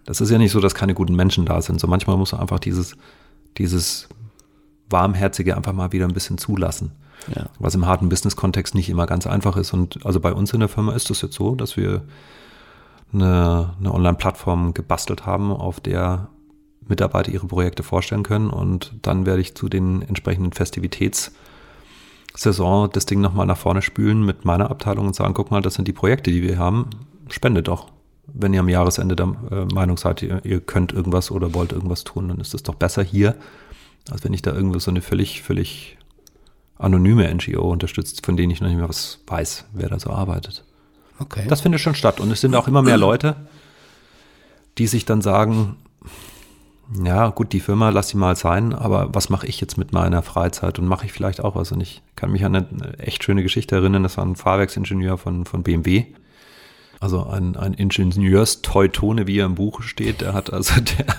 Das 0.05 0.21
ist 0.21 0.29
ja 0.29 0.37
nicht 0.37 0.51
so, 0.51 0.59
dass 0.59 0.75
keine 0.75 0.93
guten 0.93 1.15
Menschen 1.15 1.45
da 1.45 1.61
sind. 1.61 1.79
So 1.79 1.87
manchmal 1.87 2.17
muss 2.17 2.31
man 2.31 2.41
einfach 2.41 2.59
dieses, 2.59 2.95
dieses 3.57 4.07
warmherzige 4.89 5.57
einfach 5.57 5.73
mal 5.73 5.91
wieder 5.91 6.05
ein 6.05 6.13
bisschen 6.13 6.37
zulassen. 6.37 6.91
Ja. 7.33 7.45
Was 7.59 7.75
im 7.75 7.85
harten 7.85 8.09
Business-Kontext 8.09 8.75
nicht 8.75 8.89
immer 8.89 9.05
ganz 9.05 9.25
einfach 9.27 9.57
ist. 9.57 9.73
Und 9.73 10.05
also 10.05 10.19
bei 10.19 10.33
uns 10.33 10.53
in 10.53 10.59
der 10.59 10.69
Firma 10.69 10.93
ist 10.93 11.09
es 11.09 11.21
jetzt 11.21 11.35
so, 11.35 11.55
dass 11.55 11.77
wir 11.77 12.03
eine, 13.13 13.73
eine 13.79 13.93
Online-Plattform 13.93 14.73
gebastelt 14.73 15.25
haben, 15.25 15.51
auf 15.51 15.79
der 15.79 16.27
Mitarbeiter 16.87 17.31
ihre 17.31 17.47
Projekte 17.47 17.83
vorstellen 17.83 18.23
können. 18.23 18.49
Und 18.49 18.93
dann 19.01 19.25
werde 19.25 19.41
ich 19.41 19.55
zu 19.55 19.69
den 19.69 20.01
entsprechenden 20.01 20.51
Festivitäts- 20.51 21.31
Saison 22.37 22.89
das 22.91 23.05
Ding 23.05 23.21
nochmal 23.21 23.45
nach 23.45 23.57
vorne 23.57 23.81
spülen 23.81 24.25
mit 24.25 24.45
meiner 24.45 24.69
Abteilung 24.69 25.07
und 25.07 25.15
sagen, 25.15 25.33
guck 25.33 25.51
mal, 25.51 25.61
das 25.61 25.75
sind 25.75 25.87
die 25.87 25.93
Projekte, 25.93 26.31
die 26.31 26.41
wir 26.41 26.57
haben, 26.57 26.89
spendet 27.29 27.67
doch. 27.67 27.91
Wenn 28.27 28.53
ihr 28.53 28.59
am 28.59 28.69
Jahresende 28.69 29.15
der 29.15 29.35
äh, 29.51 29.65
Meinung 29.73 29.97
seid, 29.97 30.21
ihr, 30.21 30.59
könnt 30.59 30.91
irgendwas 30.91 31.31
oder 31.31 31.53
wollt 31.53 31.71
irgendwas 31.71 32.03
tun, 32.03 32.27
dann 32.27 32.39
ist 32.39 32.53
es 32.53 32.63
doch 32.63 32.75
besser 32.75 33.03
hier, 33.03 33.35
als 34.09 34.23
wenn 34.23 34.33
ich 34.33 34.41
da 34.41 34.51
irgendwo 34.53 34.79
so 34.79 34.91
eine 34.91 35.01
völlig, 35.01 35.43
völlig 35.43 35.97
anonyme 36.77 37.33
NGO 37.33 37.71
unterstützt, 37.71 38.25
von 38.25 38.37
denen 38.37 38.51
ich 38.51 38.61
noch 38.61 38.67
nicht 38.67 38.77
mehr 38.77 38.89
was 38.89 39.19
weiß, 39.27 39.65
wer 39.73 39.89
da 39.89 39.99
so 39.99 40.09
arbeitet. 40.09 40.63
Okay. 41.19 41.45
Das 41.47 41.61
findet 41.61 41.81
schon 41.81 41.95
statt. 41.95 42.19
Und 42.19 42.31
es 42.31 42.41
sind 42.41 42.55
auch 42.55 42.67
immer 42.67 42.81
mehr 42.81 42.97
Leute, 42.97 43.35
die 44.77 44.87
sich 44.87 45.05
dann 45.05 45.21
sagen, 45.21 45.77
ja, 47.03 47.29
gut, 47.29 47.53
die 47.53 47.61
Firma, 47.61 47.89
lass 47.89 48.09
sie 48.09 48.17
mal 48.17 48.35
sein, 48.35 48.73
aber 48.73 49.13
was 49.13 49.29
mache 49.29 49.47
ich 49.47 49.59
jetzt 49.59 49.77
mit 49.77 49.91
meiner 49.91 50.21
Freizeit 50.21 50.77
und 50.77 50.87
mache 50.87 51.05
ich 51.05 51.13
vielleicht 51.13 51.41
auch 51.41 51.55
was? 51.55 51.71
Und 51.71 51.81
ich 51.81 52.03
kann 52.15 52.31
mich 52.31 52.45
an 52.45 52.55
eine 52.55 52.99
echt 52.99 53.23
schöne 53.23 53.41
Geschichte 53.41 53.75
erinnern, 53.75 54.03
das 54.03 54.17
war 54.17 54.25
ein 54.25 54.35
Fahrwerksingenieur 54.35 55.17
von, 55.17 55.45
von 55.45 55.63
BMW. 55.63 56.05
Also 56.99 57.25
ein, 57.25 57.55
ein 57.55 57.73
Ingenieurs-Teutone, 57.73 59.27
wie 59.27 59.39
er 59.39 59.45
im 59.45 59.55
Buch 59.55 59.81
steht, 59.81 60.21
der 60.21 60.33
hat 60.33 60.53
also, 60.53 60.79
der, 60.81 61.15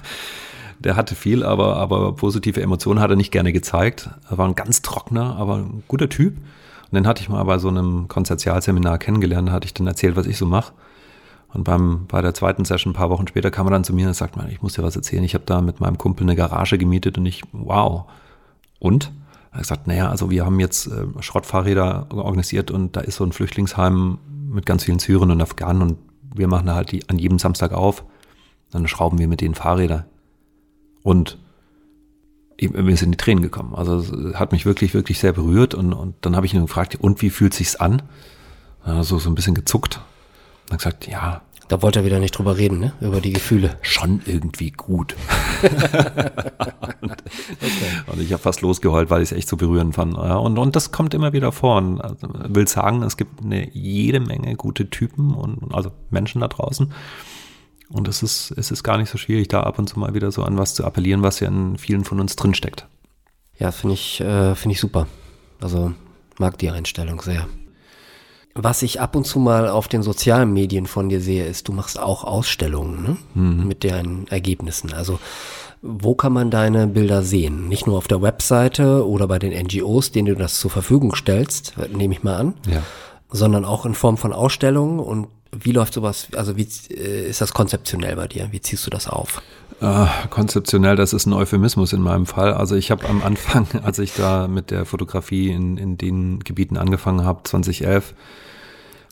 der 0.79 0.97
hatte 0.97 1.15
viel, 1.15 1.43
aber, 1.43 1.77
aber 1.77 2.15
positive 2.15 2.61
Emotionen 2.61 3.01
hat 3.01 3.11
er 3.11 3.17
nicht 3.17 3.33
gerne 3.33 3.53
gezeigt. 3.53 4.11
Er 4.31 4.39
war 4.39 4.47
ein 4.47 4.55
ganz 4.55 4.83
trockener, 4.83 5.37
aber 5.37 5.57
ein 5.57 5.83
guter 5.89 6.09
Typ. 6.09 6.37
Und 6.37 6.95
den 6.95 7.07
hatte 7.07 7.23
ich 7.23 7.29
mal 7.29 7.43
bei 7.45 7.59
so 7.59 7.69
einem 7.69 8.09
Konzertialseminar 8.09 8.99
kennengelernt, 8.99 9.49
da 9.49 9.53
hatte 9.53 9.67
ich 9.67 9.75
dann 9.75 9.87
erzählt, 9.87 10.17
was 10.17 10.27
ich 10.27 10.37
so 10.37 10.47
mache. 10.47 10.73
Und 11.53 11.65
beim, 11.65 12.07
bei 12.07 12.21
der 12.21 12.35
zweiten 12.35 12.65
Session, 12.65 12.93
ein 12.93 12.97
paar 12.97 13.11
Wochen 13.11 13.27
später, 13.27 13.51
kam 13.51 13.67
er 13.67 13.71
dann 13.71 13.85
zu 13.85 13.95
mir 13.95 14.07
und 14.07 14.15
sagt, 14.15 14.37
man, 14.37 14.51
ich 14.51 14.63
muss 14.63 14.75
dir 14.75 14.83
was 14.83 14.95
erzählen. 14.95 15.25
Ich 15.25 15.35
habe 15.35 15.45
da 15.47 15.61
mit 15.61 15.81
meinem 15.81 15.97
Kumpel 15.97 16.25
eine 16.25 16.37
Garage 16.37 16.77
gemietet 16.77 17.19
und 17.19 17.27
ich, 17.27 17.43
wow. 17.53 18.05
Und? 18.79 19.11
Er 19.51 19.55
hat 19.55 19.63
gesagt, 19.63 19.87
naja, 19.87 20.11
also 20.11 20.31
wir 20.31 20.45
haben 20.45 20.61
jetzt 20.61 20.87
äh, 20.87 21.07
Schrottfahrräder 21.21 22.09
organisiert 22.11 22.71
und 22.71 22.95
da 22.95 23.01
ist 23.01 23.17
so 23.17 23.25
ein 23.25 23.33
Flüchtlingsheim 23.33 24.19
mit 24.51 24.67
ganz 24.67 24.85
vielen 24.85 24.99
Syrern 24.99 25.31
und 25.31 25.41
Afghanen 25.41 25.83
und 25.83 25.99
wir 26.35 26.47
machen 26.47 26.67
da 26.67 26.75
halt 26.75 26.93
die 26.93 27.09
an 27.09 27.19
jedem 27.19 27.39
Samstag 27.39 27.73
auf. 27.73 28.05
Dann 28.71 28.87
schrauben 28.87 29.19
wir 29.19 29.29
mit 29.29 29.41
denen 29.41 29.55
Fahrräder. 29.55 30.07
Und 31.07 31.39
mir 32.59 32.97
sind 32.97 33.13
die 33.13 33.17
Tränen 33.17 33.41
gekommen. 33.41 33.77
Also 33.77 33.99
es 33.99 34.35
hat 34.35 34.51
mich 34.51 34.67
wirklich, 34.67 34.93
wirklich 34.93 35.21
sehr 35.21 35.33
berührt 35.33 35.73
und, 35.73 35.93
und 35.93 36.17
dann 36.23 36.35
habe 36.35 36.47
ich 36.47 36.55
ihn 36.55 36.63
gefragt, 36.63 36.97
und 36.97 37.23
wie 37.23 37.31
fühlt 37.31 37.55
sich's 37.55 37.77
an? 37.77 38.03
Also 38.83 39.21
so 39.21 39.31
ein 39.31 39.37
bisschen 39.37 39.55
gezuckt. 39.55 39.99
Und 40.65 40.71
dann 40.71 40.79
gesagt, 40.79 41.07
ja. 41.07 41.43
Da 41.69 41.81
wollte 41.81 42.01
er 42.01 42.05
wieder 42.05 42.19
nicht 42.19 42.37
drüber 42.37 42.57
reden, 42.57 42.81
ne? 42.81 42.93
Über 43.01 43.21
die 43.21 43.33
Gefühle. 43.33 43.77
Schon 43.83 44.21
irgendwie 44.27 44.73
gut. 44.73 45.15
und, 45.63 45.73
okay. 47.03 47.13
und, 48.09 48.21
ich 48.21 48.33
habe 48.33 48.43
fast 48.43 48.63
losgeheult, 48.63 49.09
weil 49.09 49.23
ich 49.23 49.31
es 49.31 49.39
echt 49.39 49.49
so 49.49 49.57
berührend 49.57 49.95
fand. 49.95 50.17
Und, 50.17 50.59
und 50.59 50.75
das 50.75 50.91
kommt 50.91 51.15
immer 51.15 51.33
wieder 51.33 51.53
vor. 51.53 51.77
Und 51.77 52.01
also, 52.01 52.29
will 52.49 52.67
sagen, 52.67 53.05
es 53.05 53.17
gibt 53.17 53.45
eine 53.45 53.71
jede 53.73 54.19
Menge 54.19 54.57
gute 54.57 54.91
Typen 54.91 55.33
und 55.35 55.73
also 55.73 55.93
Menschen 56.11 56.41
da 56.41 56.49
draußen 56.49 56.93
und 57.89 58.09
es 58.09 58.23
ist, 58.23 58.53
es 58.57 58.71
ist 58.71 58.83
gar 58.83 58.99
nicht 58.99 59.11
so 59.11 59.19
schwierig, 59.19 59.49
da 59.49 59.61
ab 59.61 59.79
und 59.79 59.89
zu 59.89 59.99
mal 59.99 60.15
wieder 60.15 60.33
so 60.33 60.43
an 60.43 60.59
was 60.59 60.75
zu 60.75 60.85
appellieren, 60.85 61.23
was 61.23 61.41
ja 61.41 61.49
in 61.49 61.79
vielen 61.79 62.05
von 62.05 62.21
uns 62.21 62.37
drinsteckt. 62.37 62.87
Ja, 63.59 63.71
finde 63.71 63.95
ich, 63.95 64.21
äh, 64.21 64.55
finde 64.55 64.75
ich 64.75 64.81
super. 64.81 65.07
Also 65.61 65.93
mag 66.39 66.59
die 66.59 66.71
Einstellung 66.71 67.21
sehr. 67.23 67.47
Was 68.55 68.83
ich 68.83 69.01
ab 69.01 69.15
und 69.17 69.27
zu 69.27 69.39
mal 69.39 69.69
auf 69.69 69.87
den 69.87 70.03
sozialen 70.03 70.53
Medien 70.53 70.87
von 70.87 71.09
dir 71.09 71.21
sehe, 71.21 71.47
ist, 71.47 71.69
du 71.69 71.73
machst 71.73 71.99
auch 71.99 72.25
Ausstellungen 72.25 73.03
ne? 73.03 73.17
Mhm. 73.35 73.67
mit 73.67 73.85
deinen 73.85 74.27
Ergebnissen. 74.29 74.93
Also 74.93 75.19
wo 75.83 76.15
kann 76.15 76.33
man 76.33 76.51
deine 76.51 76.87
Bilder 76.87 77.23
sehen? 77.23 77.69
Nicht 77.69 77.87
nur 77.87 77.99
auf 77.99 78.09
der 78.09 78.23
Webseite 78.23 79.07
oder 79.07 79.29
bei 79.29 79.39
den 79.39 79.53
NGOs, 79.53 80.11
denen 80.11 80.29
du 80.29 80.35
das 80.35 80.59
zur 80.59 80.71
Verfügung 80.71 81.15
stellst, 81.15 81.75
nehme 81.95 82.15
ich 82.15 82.23
mal 82.23 82.37
an, 82.37 82.55
ja. 82.67 82.83
sondern 83.31 83.65
auch 83.65 83.85
in 83.85 83.95
Form 83.95 84.17
von 84.17 84.33
Ausstellungen 84.33 85.01
und 85.01 85.29
wie 85.53 85.73
läuft 85.73 85.95
sowas, 85.95 86.29
also 86.35 86.57
wie 86.57 86.69
äh, 86.91 87.29
ist 87.29 87.41
das 87.41 87.53
konzeptionell 87.53 88.17
bei 88.17 88.27
dir? 88.29 88.49
Wie 88.51 88.61
ziehst 88.61 88.87
du 88.87 88.91
das 88.91 89.09
auf? 89.09 89.43
Äh, 89.81 90.07
konzeptionell, 90.31 90.97
das 90.97 91.13
ist 91.13 91.27
ein 91.27 91.33
Euphemismus 91.33 91.93
in 91.93 92.01
meinem 92.01 92.27
Fall. 92.27 92.55
Also 92.55 92.77
ich 92.77 92.91
habe 92.91 93.09
am 93.09 93.23
Anfang, 93.23 93.67
als 93.83 93.99
ich 93.99 94.15
da 94.15 94.49
mit 94.49 94.71
der 94.71 94.85
Fotografie 94.85 95.51
in, 95.51 95.77
in 95.77 95.99
den 95.99 96.41
Gebieten 96.41 96.77
angefangen 96.77 97.25
habe, 97.25 97.43
2011, 97.45 98.15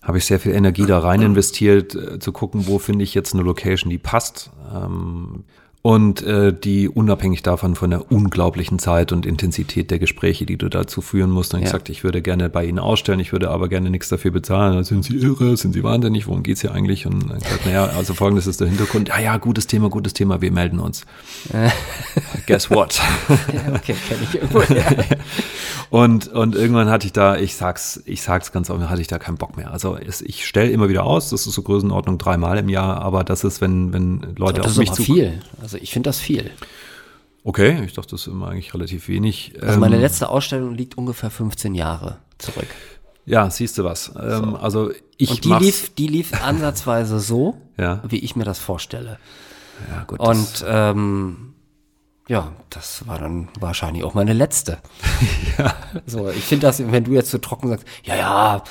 habe 0.03 0.19
ich 0.19 0.27
sehr 0.27 0.39
viel 0.39 0.53
Energie 0.53 0.87
da 0.87 0.99
rein 0.99 1.23
investiert, 1.23 1.95
äh, 1.95 2.19
zu 2.19 2.33
gucken, 2.33 2.67
wo 2.67 2.79
finde 2.79 3.05
ich 3.05 3.15
jetzt 3.15 3.35
eine 3.35 3.43
Location, 3.43 3.91
die 3.91 3.99
passt. 3.99 4.51
Ähm, 4.75 5.45
und 5.87 6.23
äh, 6.23 6.51
die 6.59 6.89
unabhängig 6.89 7.43
davon 7.43 7.75
von 7.75 7.91
der 7.91 8.11
unglaublichen 8.11 8.79
Zeit 8.79 9.13
und 9.13 9.27
Intensität 9.27 9.91
der 9.91 9.99
Gespräche, 9.99 10.47
die 10.47 10.57
du 10.57 10.71
dazu 10.71 11.03
führen 11.03 11.29
musst. 11.29 11.53
Und 11.53 11.61
ja. 11.61 11.67
ich 11.67 11.73
sagte, 11.73 11.93
ich 11.93 12.03
würde 12.03 12.23
gerne 12.23 12.49
bei 12.49 12.65
Ihnen 12.65 12.79
ausstellen, 12.79 13.21
ich 13.21 13.33
würde 13.33 13.51
aber 13.51 13.69
gerne 13.69 13.91
nichts 13.91 14.09
dafür 14.09 14.31
bezahlen. 14.31 14.83
Sind 14.85 15.05
Sie 15.05 15.15
irre? 15.15 15.59
Sind 15.59 15.75
Sie 15.75 15.85
wahnsinnig? 15.85 16.27
Worum 16.27 16.43
geht's 16.43 16.63
hier 16.63 16.73
eigentlich? 16.73 17.05
Und 17.05 17.25
ich 17.37 17.47
sagte, 17.47 17.69
naja, 17.69 17.85
also 17.85 18.15
folgendes 18.15 18.47
ist 18.47 18.63
der 18.63 18.69
Hintergrund. 18.69 19.11
Ja, 19.11 19.19
ja, 19.19 19.37
gutes 19.37 19.67
Thema, 19.67 19.91
gutes 19.91 20.15
Thema, 20.15 20.41
wir 20.41 20.53
melden 20.53 20.81
uns. 20.81 21.05
Guess 22.47 22.71
what? 22.71 22.99
ja, 23.29 23.75
okay, 23.75 23.95
kenne 24.09 24.21
ich 24.23 24.35
irgendwo. 24.37 24.61
Ja. 24.61 24.87
und, 25.95 26.27
und 26.27 26.57
irgendwann 26.57 26.91
hatte 26.91 27.07
ich 27.07 27.13
da, 27.13 27.37
ich 27.37 27.55
sag's, 27.55 28.03
ich 28.05 28.21
sag's 28.21 28.51
ganz 28.51 28.69
offen, 28.69 28.91
hatte 28.91 29.01
ich 29.01 29.07
da 29.07 29.21
keinen 29.21 29.37
Bock 29.37 29.57
mehr. 29.57 29.71
Also 29.71 29.97
es, 29.97 30.23
ich 30.23 30.45
stelle 30.45 30.71
immer 30.71 30.89
wieder 30.89 31.05
aus, 31.05 31.31
das 31.31 31.47
ist 31.47 31.55
so 31.55 31.63
Größenordnung 31.63 32.19
dreimal 32.19 32.59
im 32.59 32.69
Jahr, 32.69 33.01
aber 33.01 33.23
das 33.23 33.45
ist, 33.45 33.61
wenn, 33.61 33.93
wenn 33.93 34.35
Leute 34.37 34.61
das 34.61 34.73
auf 34.73 34.79
mich 34.79 34.91
zu. 34.91 35.05
viel. 35.05 35.41
Also 35.53 35.63
also 35.63 35.77
ich 35.77 35.93
finde 35.93 36.09
das 36.09 36.19
viel. 36.19 36.51
Okay, 37.45 37.81
ich 37.85 37.93
dachte, 37.93 38.11
das 38.11 38.23
ist 38.23 38.27
immer 38.27 38.49
eigentlich 38.49 38.75
relativ 38.75 39.07
wenig. 39.07 39.55
Also 39.63 39.79
meine 39.79 39.95
ähm, 39.95 40.01
letzte 40.01 40.31
Ausstellung 40.31 40.75
liegt 40.75 40.99
ungefähr 40.99 41.31
15 41.31 41.77
Jahre 41.77 42.17
zurück. 42.39 42.67
Ja, 43.25 43.49
siehst 43.49 43.79
du 43.79 43.85
was. 43.85 44.13
Ähm, 44.21 44.51
so. 44.51 44.57
Also 44.57 44.91
ich 45.17 45.31
Und 45.31 45.45
die 45.45 45.53
lief, 45.65 45.95
die 45.95 46.09
lief 46.09 46.33
ansatzweise 46.43 47.21
so, 47.21 47.57
ja. 47.79 48.03
wie 48.09 48.19
ich 48.19 48.35
mir 48.35 48.45
das 48.45 48.59
vorstelle. 48.59 49.21
Ja, 49.93 50.03
gut. 50.03 50.19
Und 50.19 50.65
ähm, 50.67 51.54
ja, 52.27 52.53
das 52.71 53.07
war 53.07 53.19
dann 53.19 53.49
wahrscheinlich 53.61 54.03
auch 54.03 54.15
meine 54.15 54.33
letzte. 54.33 54.79
ja. 55.59 55.75
So, 56.07 56.31
ich 56.31 56.45
finde 56.45 56.67
das, 56.67 56.83
wenn 56.91 57.05
du 57.05 57.13
jetzt 57.13 57.31
so 57.31 57.37
trocken 57.37 57.69
sagst, 57.69 57.87
ja, 58.03 58.17
ja, 58.17 58.65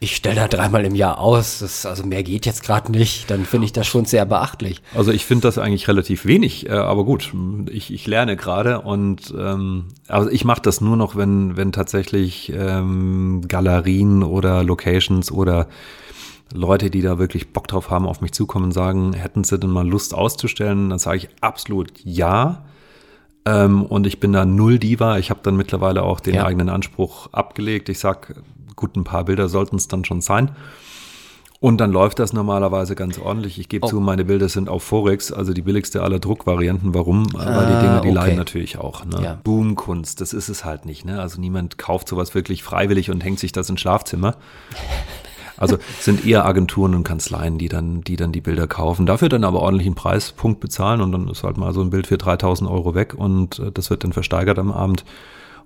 ich 0.00 0.16
stelle 0.16 0.34
da 0.34 0.48
dreimal 0.48 0.84
im 0.84 0.96
Jahr 0.96 1.20
aus, 1.20 1.60
das, 1.60 1.86
also 1.86 2.04
mehr 2.04 2.24
geht 2.24 2.46
jetzt 2.46 2.64
gerade 2.64 2.90
nicht, 2.90 3.30
dann 3.30 3.44
finde 3.44 3.66
ich 3.66 3.72
das 3.72 3.86
schon 3.86 4.06
sehr 4.06 4.26
beachtlich. 4.26 4.82
Also 4.92 5.12
ich 5.12 5.24
finde 5.24 5.42
das 5.42 5.56
eigentlich 5.56 5.86
relativ 5.86 6.26
wenig, 6.26 6.68
äh, 6.68 6.72
aber 6.72 7.04
gut, 7.04 7.32
ich, 7.70 7.92
ich 7.92 8.08
lerne 8.08 8.36
gerade 8.36 8.80
und 8.80 9.32
ähm, 9.38 9.86
also 10.08 10.28
ich 10.28 10.44
mache 10.44 10.62
das 10.62 10.80
nur 10.80 10.96
noch, 10.96 11.14
wenn, 11.14 11.56
wenn 11.56 11.70
tatsächlich 11.70 12.52
ähm, 12.52 13.42
Galerien 13.46 14.24
oder 14.24 14.64
Locations 14.64 15.30
oder 15.30 15.68
Leute, 16.52 16.90
die 16.90 17.02
da 17.02 17.18
wirklich 17.18 17.52
Bock 17.52 17.68
drauf 17.68 17.88
haben, 17.88 18.06
auf 18.06 18.20
mich 18.20 18.32
zukommen 18.32 18.66
und 18.66 18.72
sagen, 18.72 19.12
hätten 19.12 19.44
sie 19.44 19.60
denn 19.60 19.70
mal 19.70 19.86
Lust 19.86 20.12
auszustellen, 20.12 20.90
dann 20.90 20.98
sage 20.98 21.18
ich 21.18 21.28
absolut 21.40 21.92
ja. 22.02 22.64
Ähm, 23.46 23.82
und 23.84 24.06
ich 24.06 24.20
bin 24.20 24.32
da 24.32 24.44
null 24.44 24.78
Diva. 24.78 25.18
Ich 25.18 25.30
habe 25.30 25.40
dann 25.42 25.56
mittlerweile 25.56 26.02
auch 26.02 26.20
den 26.20 26.34
ja. 26.34 26.44
eigenen 26.44 26.68
Anspruch 26.68 27.28
abgelegt. 27.32 27.88
Ich 27.88 28.00
sag, 28.00 28.34
gut, 28.74 28.96
ein 28.96 29.04
paar 29.04 29.24
Bilder 29.24 29.48
sollten 29.48 29.76
es 29.76 29.88
dann 29.88 30.04
schon 30.04 30.20
sein. 30.20 30.50
Und 31.58 31.78
dann 31.78 31.90
läuft 31.90 32.18
das 32.18 32.32
normalerweise 32.32 32.94
ganz 32.94 33.18
ordentlich. 33.18 33.58
Ich 33.58 33.68
gebe 33.68 33.86
oh. 33.86 33.88
zu, 33.88 34.00
meine 34.00 34.24
Bilder 34.24 34.48
sind 34.48 34.68
auf 34.68 34.82
Forex, 34.82 35.32
also 35.32 35.54
die 35.54 35.62
billigste 35.62 36.02
aller 36.02 36.18
Druckvarianten. 36.18 36.92
Warum? 36.92 37.32
Weil 37.32 37.66
die 37.66 37.72
Dinge, 37.72 37.80
die 37.80 37.86
ah, 37.86 37.98
okay. 38.00 38.10
leiden 38.10 38.36
natürlich 38.36 38.78
auch. 38.78 39.04
Ne? 39.06 39.22
Ja. 39.22 39.38
Boomkunst, 39.42 40.20
das 40.20 40.34
ist 40.34 40.48
es 40.48 40.64
halt 40.64 40.84
nicht. 40.84 41.04
Ne? 41.06 41.20
Also 41.20 41.40
niemand 41.40 41.78
kauft 41.78 42.08
sowas 42.08 42.34
wirklich 42.34 42.62
freiwillig 42.62 43.10
und 43.10 43.24
hängt 43.24 43.38
sich 43.38 43.52
das 43.52 43.70
ins 43.70 43.80
Schlafzimmer. 43.80 44.36
Also 45.56 45.78
sind 46.00 46.26
eher 46.26 46.44
Agenturen 46.44 46.94
und 46.94 47.04
Kanzleien, 47.04 47.58
die 47.58 47.68
dann, 47.68 48.02
die 48.02 48.16
dann 48.16 48.32
die 48.32 48.40
Bilder 48.40 48.66
kaufen. 48.66 49.06
Dafür 49.06 49.28
dann 49.28 49.44
aber 49.44 49.60
ordentlichen 49.60 49.94
Preispunkt 49.94 50.60
bezahlen 50.60 51.00
und 51.00 51.12
dann 51.12 51.28
ist 51.28 51.42
halt 51.42 51.56
mal 51.56 51.72
so 51.72 51.80
ein 51.80 51.90
Bild 51.90 52.06
für 52.06 52.18
3000 52.18 52.70
Euro 52.70 52.94
weg 52.94 53.14
und 53.14 53.58
äh, 53.58 53.72
das 53.72 53.90
wird 53.90 54.04
dann 54.04 54.12
versteigert 54.12 54.58
am 54.58 54.72
Abend. 54.72 55.04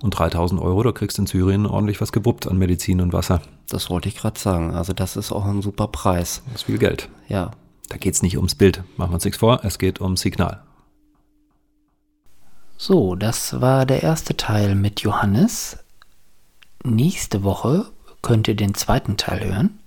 Und 0.02 0.18
3000 0.18 0.60
Euro, 0.62 0.82
da 0.82 0.92
kriegst 0.92 1.18
du 1.18 1.22
in 1.22 1.26
Syrien 1.26 1.66
ordentlich 1.66 2.00
was 2.00 2.10
gebuppt 2.10 2.48
an 2.48 2.56
Medizin 2.56 3.02
und 3.02 3.12
Wasser. 3.12 3.42
Das 3.68 3.90
wollte 3.90 4.08
ich 4.08 4.16
gerade 4.16 4.40
sagen. 4.40 4.74
Also 4.74 4.94
das 4.94 5.16
ist 5.16 5.30
auch 5.30 5.44
ein 5.44 5.60
super 5.60 5.88
Preis. 5.88 6.42
Das 6.46 6.62
ist 6.62 6.66
viel 6.66 6.78
Geld. 6.78 7.10
Ja. 7.28 7.50
Da 7.90 7.98
geht's 7.98 8.22
nicht 8.22 8.38
ums 8.38 8.54
Bild. 8.54 8.82
Machen 8.96 9.10
wir 9.10 9.14
uns 9.16 9.24
nichts 9.24 9.40
vor. 9.40 9.60
Es 9.62 9.78
geht 9.78 10.00
ums 10.00 10.22
Signal. 10.22 10.62
So, 12.78 13.14
das 13.14 13.60
war 13.60 13.84
der 13.84 14.02
erste 14.02 14.38
Teil 14.38 14.74
mit 14.74 15.00
Johannes. 15.00 15.76
Nächste 16.82 17.42
Woche 17.42 17.84
könnt 18.22 18.48
ihr 18.48 18.56
den 18.56 18.72
zweiten 18.72 19.18
Teil 19.18 19.44
hören. 19.44 19.79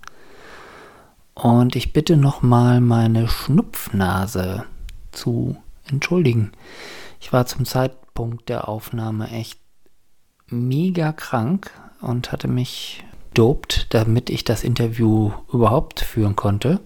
Und 1.34 1.76
ich 1.76 1.92
bitte 1.92 2.16
nochmal 2.16 2.80
meine 2.80 3.28
Schnupfnase 3.28 4.64
zu 5.10 5.56
entschuldigen. 5.86 6.52
Ich 7.20 7.32
war 7.32 7.46
zum 7.46 7.64
Zeitpunkt 7.64 8.48
der 8.48 8.68
Aufnahme 8.68 9.28
echt 9.30 9.58
mega 10.46 11.12
krank 11.12 11.70
und 12.00 12.30
hatte 12.30 12.48
mich 12.48 13.04
dopt, 13.34 13.92
damit 13.92 14.30
ich 14.30 14.44
das 14.44 14.62
Interview 14.62 15.32
überhaupt 15.52 16.00
führen 16.00 16.36
konnte. 16.36 16.80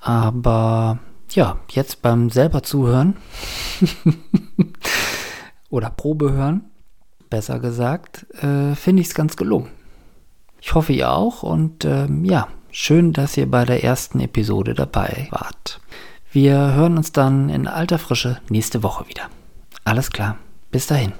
Aber 0.00 0.98
ja, 1.30 1.58
jetzt 1.70 2.00
beim 2.00 2.30
selber 2.30 2.62
zuhören 2.62 3.16
oder 5.70 5.90
Probe 5.90 6.32
hören 6.32 6.70
besser 7.30 7.60
gesagt, 7.60 8.26
äh, 8.42 8.74
finde 8.74 9.00
ich 9.00 9.08
es 9.08 9.14
ganz 9.14 9.36
gelungen. 9.36 9.70
Ich 10.60 10.74
hoffe, 10.74 10.92
ihr 10.92 11.12
auch 11.12 11.42
und 11.42 11.84
ähm, 11.84 12.24
ja, 12.24 12.48
schön, 12.72 13.12
dass 13.12 13.36
ihr 13.36 13.50
bei 13.50 13.64
der 13.64 13.84
ersten 13.84 14.20
Episode 14.20 14.74
dabei 14.74 15.28
wart. 15.30 15.80
Wir 16.32 16.74
hören 16.74 16.96
uns 16.96 17.12
dann 17.12 17.48
in 17.48 17.66
alter 17.66 17.98
Frische 17.98 18.40
nächste 18.48 18.82
Woche 18.82 19.08
wieder. 19.08 19.28
Alles 19.84 20.10
klar, 20.10 20.36
bis 20.70 20.86
dahin. 20.86 21.12